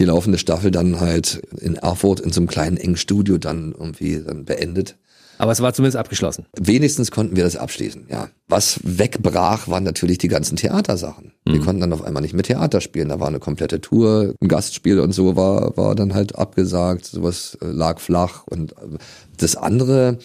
[0.00, 4.20] die laufende Staffel dann halt in Erfurt in so einem kleinen engen Studio dann irgendwie
[4.26, 4.96] dann beendet.
[5.36, 6.44] Aber es war zumindest abgeschlossen.
[6.58, 8.28] Wenigstens konnten wir das abschließen, ja.
[8.48, 11.32] Was wegbrach, waren natürlich die ganzen Theatersachen.
[11.46, 13.08] Wir konnten dann auf einmal nicht mehr Theater spielen.
[13.08, 17.06] Da war eine komplette Tour, ein Gastspiel und so war, war dann halt abgesagt.
[17.06, 18.46] Sowas äh, lag flach.
[18.46, 18.98] Und äh,
[19.38, 20.18] das andere,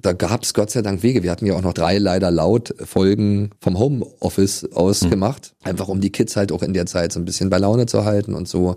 [0.00, 1.24] da gab es Gott sei Dank Wege.
[1.24, 5.54] Wir hatten ja auch noch drei leider laut Folgen vom Homeoffice aus gemacht.
[5.64, 8.04] Einfach um die Kids halt auch in der Zeit so ein bisschen bei Laune zu
[8.04, 8.76] halten und so.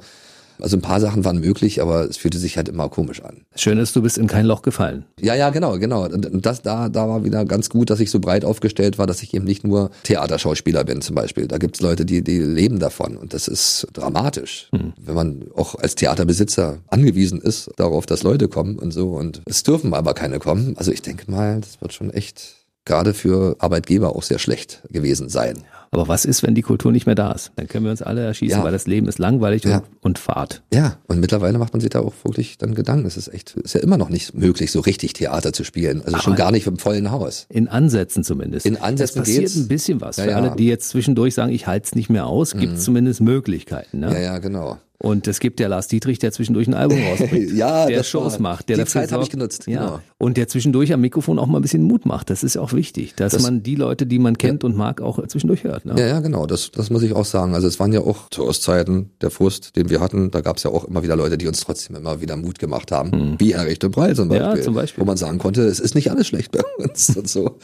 [0.59, 3.41] Also ein paar Sachen waren möglich, aber es fühlte sich halt immer komisch an.
[3.55, 5.05] Schön ist, du bist in kein Loch gefallen.
[5.19, 6.05] Ja, ja, genau, genau.
[6.05, 9.21] Und das da, da war wieder ganz gut, dass ich so breit aufgestellt war, dass
[9.21, 11.47] ich eben nicht nur Theaterschauspieler bin zum Beispiel.
[11.47, 14.69] Da gibt's Leute, die, die leben davon und das ist dramatisch.
[14.71, 14.93] Hm.
[14.97, 19.63] Wenn man auch als Theaterbesitzer angewiesen ist darauf, dass Leute kommen und so und es
[19.63, 20.75] dürfen aber keine kommen.
[20.77, 25.29] Also ich denke mal, das wird schon echt gerade für Arbeitgeber auch sehr schlecht gewesen
[25.29, 25.63] sein.
[25.91, 27.51] Aber was ist, wenn die Kultur nicht mehr da ist?
[27.55, 28.63] Dann können wir uns alle erschießen, ja.
[28.63, 29.77] weil das Leben ist langweilig ja.
[29.77, 30.61] und, und fad.
[30.73, 33.05] Ja, und mittlerweile macht man sich da auch wirklich dann Gedanken.
[33.05, 36.01] Es ist echt, ist ja immer noch nicht möglich, so richtig Theater zu spielen.
[36.01, 37.45] Also Aber schon gar nicht im vollen Haus.
[37.49, 38.65] In Ansätzen zumindest.
[38.65, 39.55] In Ansätzen es passiert geht's.
[39.55, 40.17] ein bisschen was.
[40.17, 42.79] Ja, Für alle, die jetzt zwischendurch sagen, ich halte es nicht mehr aus, gibt es
[42.79, 42.83] mhm.
[42.83, 43.99] zumindest Möglichkeiten.
[43.99, 44.13] Ne?
[44.13, 44.77] Ja, ja, genau.
[45.05, 48.41] Und es gibt ja Lars Dietrich, der zwischendurch ein Album rausbringt, ja, der Shows war,
[48.41, 49.67] macht, der die Zeit habe ich genutzt.
[49.67, 49.99] Ja, genau.
[50.17, 52.31] und der zwischendurch am Mikrofon auch mal ein bisschen Mut macht.
[52.31, 54.69] Das ist auch wichtig, dass das, man die Leute, die man kennt ja.
[54.69, 55.85] und mag, auch zwischendurch hört.
[55.85, 55.93] Ne?
[55.95, 56.47] Ja, ja, genau.
[56.47, 57.53] Das, das muss ich auch sagen.
[57.53, 60.31] Also es waren ja auch zu Ostzeiten der Frust, den wir hatten.
[60.31, 62.91] Da gab es ja auch immer wieder Leute, die uns trotzdem immer wieder Mut gemacht
[62.91, 63.35] haben, mhm.
[63.37, 65.93] wie Erich de Preil zum Beispiel, ja, zum Beispiel, wo man sagen konnte, es ist
[65.93, 67.59] nicht alles schlecht bei uns und so.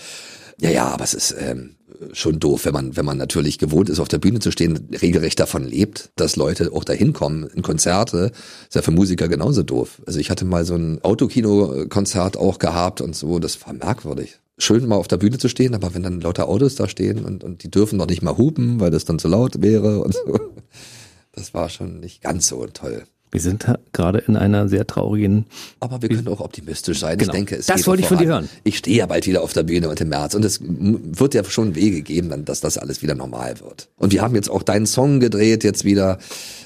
[0.60, 1.72] Ja, ja, aber es ist ähm,
[2.14, 5.40] schon doof, wenn man, wenn man natürlich gewohnt ist, auf der Bühne zu stehen, regelrecht
[5.40, 8.32] davon lebt, dass Leute auch dahin kommen in Konzerte.
[8.68, 10.02] Ist ja für Musiker genauso doof.
[10.06, 14.40] Also ich hatte mal so ein Autokino-Konzert auch gehabt und so, das war merkwürdig.
[14.58, 17.44] Schön mal auf der Bühne zu stehen, aber wenn dann lauter Autos da stehen und,
[17.44, 20.40] und die dürfen noch nicht mal hupen, weil das dann zu laut wäre und so.
[21.34, 23.06] Das war schon nicht ganz so toll.
[23.32, 25.46] Wir sind gerade in einer sehr traurigen.
[25.80, 27.18] Aber wir können auch optimistisch sein.
[27.18, 27.32] Genau.
[27.32, 28.50] Ich denke, es Das wollte ich von dir hören.
[28.64, 31.44] Ich stehe ja bald wieder auf der Bühne und im März und es wird ja
[31.46, 33.88] schon Wege geben, dass das alles wieder normal wird.
[33.96, 36.20] Und wir haben jetzt auch deinen Song gedreht, jetzt wieder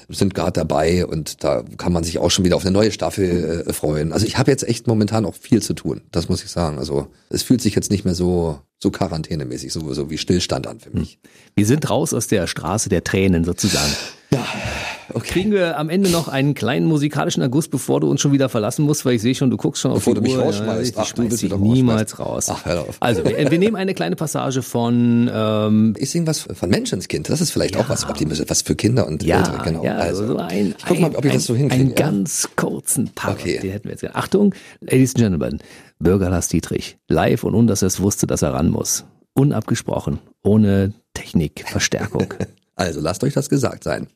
[0.08, 3.64] sind gerade dabei und da kann man sich auch schon wieder auf eine neue Staffel
[3.66, 4.12] äh, freuen.
[4.12, 6.78] Also ich habe jetzt echt momentan auch viel zu tun, das muss ich sagen.
[6.78, 10.80] Also es fühlt sich jetzt nicht mehr so so quarantänemäßig, so, so wie Stillstand an
[10.80, 11.18] für mich.
[11.54, 13.90] Wir sind raus aus der Straße der Tränen sozusagen.
[14.32, 14.44] Ja.
[15.12, 15.28] Okay.
[15.28, 18.84] Kriegen wir am Ende noch einen kleinen musikalischen Erguss, bevor du uns schon wieder verlassen
[18.84, 20.36] musst, weil ich sehe schon, du guckst schon bevor auf die Uhr.
[20.36, 20.96] Bevor du mich rausschmeißt.
[20.96, 22.48] Ja, ich Ach, du bist dich niemals raus.
[22.50, 22.96] Ach, hör auf.
[23.00, 25.30] Also, wir, wir, nehmen eine kleine Passage von...
[25.32, 27.28] Ähm, ich singe was von Menschenskind.
[27.28, 27.82] Das ist vielleicht ja.
[27.82, 29.62] auch was optimisches, was für Kinder und ja, Ältere.
[29.64, 29.84] Genau.
[29.84, 31.82] Ja, also, so ein, ich guck mal, ob ich ein, das so hinkriege.
[31.82, 33.60] Einen ganz kurzen Part, okay.
[33.60, 34.04] den hätten wir jetzt.
[34.14, 35.60] Achtung, Ladies and Gentlemen,
[35.98, 39.04] Bürger Lars Dietrich, live und ohne dass er es wusste, dass er ran muss.
[39.34, 42.34] Unabgesprochen, ohne Technik, Verstärkung.
[42.76, 44.06] also lasst euch das gesagt sein.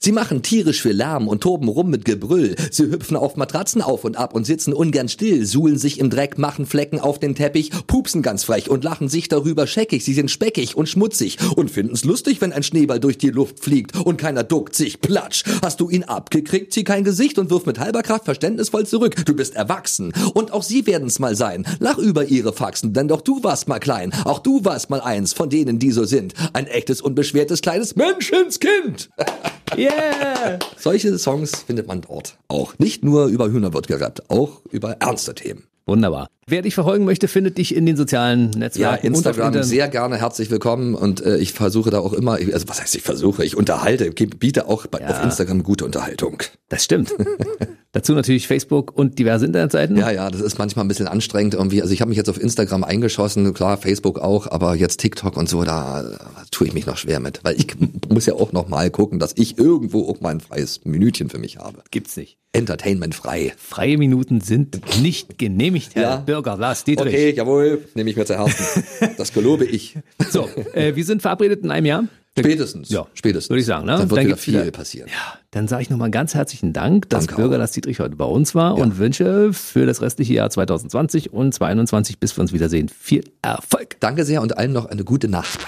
[0.00, 2.54] Sie machen tierisch viel Lärm und toben rum mit Gebrüll.
[2.70, 6.38] Sie hüpfen auf Matratzen auf und ab und sitzen ungern still, suhlen sich im Dreck,
[6.38, 10.04] machen Flecken auf den Teppich, pupsen ganz frech und lachen sich darüber scheckig.
[10.04, 13.96] Sie sind speckig und schmutzig und finden's lustig, wenn ein Schneeball durch die Luft fliegt
[13.96, 15.00] und keiner duckt sich.
[15.00, 15.42] Platsch!
[15.62, 16.72] Hast du ihn abgekriegt?
[16.72, 19.16] Zieh kein Gesicht und wirf mit halber Kraft verständnisvoll zurück.
[19.26, 20.12] Du bist erwachsen.
[20.32, 21.66] Und auch sie werden's mal sein.
[21.80, 24.12] Lach über ihre Faxen, denn doch du warst mal klein.
[24.24, 26.34] Auch du warst mal eins von denen, die so sind.
[26.52, 29.10] Ein echtes, unbeschwertes kleines Menschenskind.
[29.76, 30.58] Yeah!
[30.76, 32.74] Solche Songs findet man dort auch.
[32.78, 35.64] Nicht nur über Hühner wird gerappt, auch über ernste Themen.
[35.86, 36.28] Wunderbar.
[36.50, 39.04] Wer dich verfolgen möchte, findet dich in den sozialen Netzwerken.
[39.04, 42.80] Ja, Instagram sehr gerne herzlich willkommen und äh, ich versuche da auch immer, also was
[42.80, 45.10] heißt ich versuche, ich unterhalte, biete auch bei, ja.
[45.10, 46.42] auf Instagram gute Unterhaltung.
[46.70, 47.14] Das stimmt.
[47.92, 49.96] Dazu natürlich Facebook und diverse Internetseiten.
[49.98, 51.82] Ja, ja, das ist manchmal ein bisschen anstrengend irgendwie.
[51.82, 55.50] Also ich habe mich jetzt auf Instagram eingeschossen, klar, Facebook auch, aber jetzt TikTok und
[55.50, 56.18] so, da,
[56.50, 57.66] tue ich mich noch schwer mit, weil ich
[58.08, 61.38] muss ja auch noch mal gucken, dass ich irgendwo auch mal ein freies Minütchen für
[61.38, 61.82] mich habe.
[61.90, 62.38] Gibt's nicht.
[62.52, 63.52] Entertainment frei.
[63.58, 66.16] Freie Minuten sind nicht genehmigt, Herr ja.
[66.38, 67.12] Bürger Lars Dietrich.
[67.12, 68.84] Okay, jawohl, nehme ich mir zu Herzen.
[69.16, 69.96] Das gelobe ich.
[70.30, 72.04] So, äh, wir sind verabredet in einem Jahr.
[72.38, 72.90] Spätestens.
[72.90, 73.50] Ja, spätestens.
[73.50, 73.86] Würde ich sagen.
[73.86, 73.92] Ne?
[73.92, 75.08] Dann wird dann wieder viel wieder, passieren.
[75.08, 78.26] Ja, dann sage ich nochmal ganz herzlichen Dank, dass Danke Bürger Lars Dietrich heute bei
[78.26, 78.82] uns war ja.
[78.82, 83.96] und wünsche für das restliche Jahr 2020 und 2021, bis wir uns wiedersehen, viel Erfolg.
[84.00, 85.60] Danke sehr und allen noch eine gute Nacht.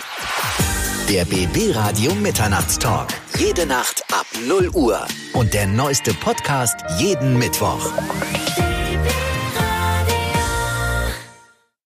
[1.08, 3.08] Der BB Radio Mitternachtstalk.
[3.38, 4.98] Jede Nacht ab 0 Uhr.
[5.32, 7.90] Und der neueste Podcast jeden Mittwoch.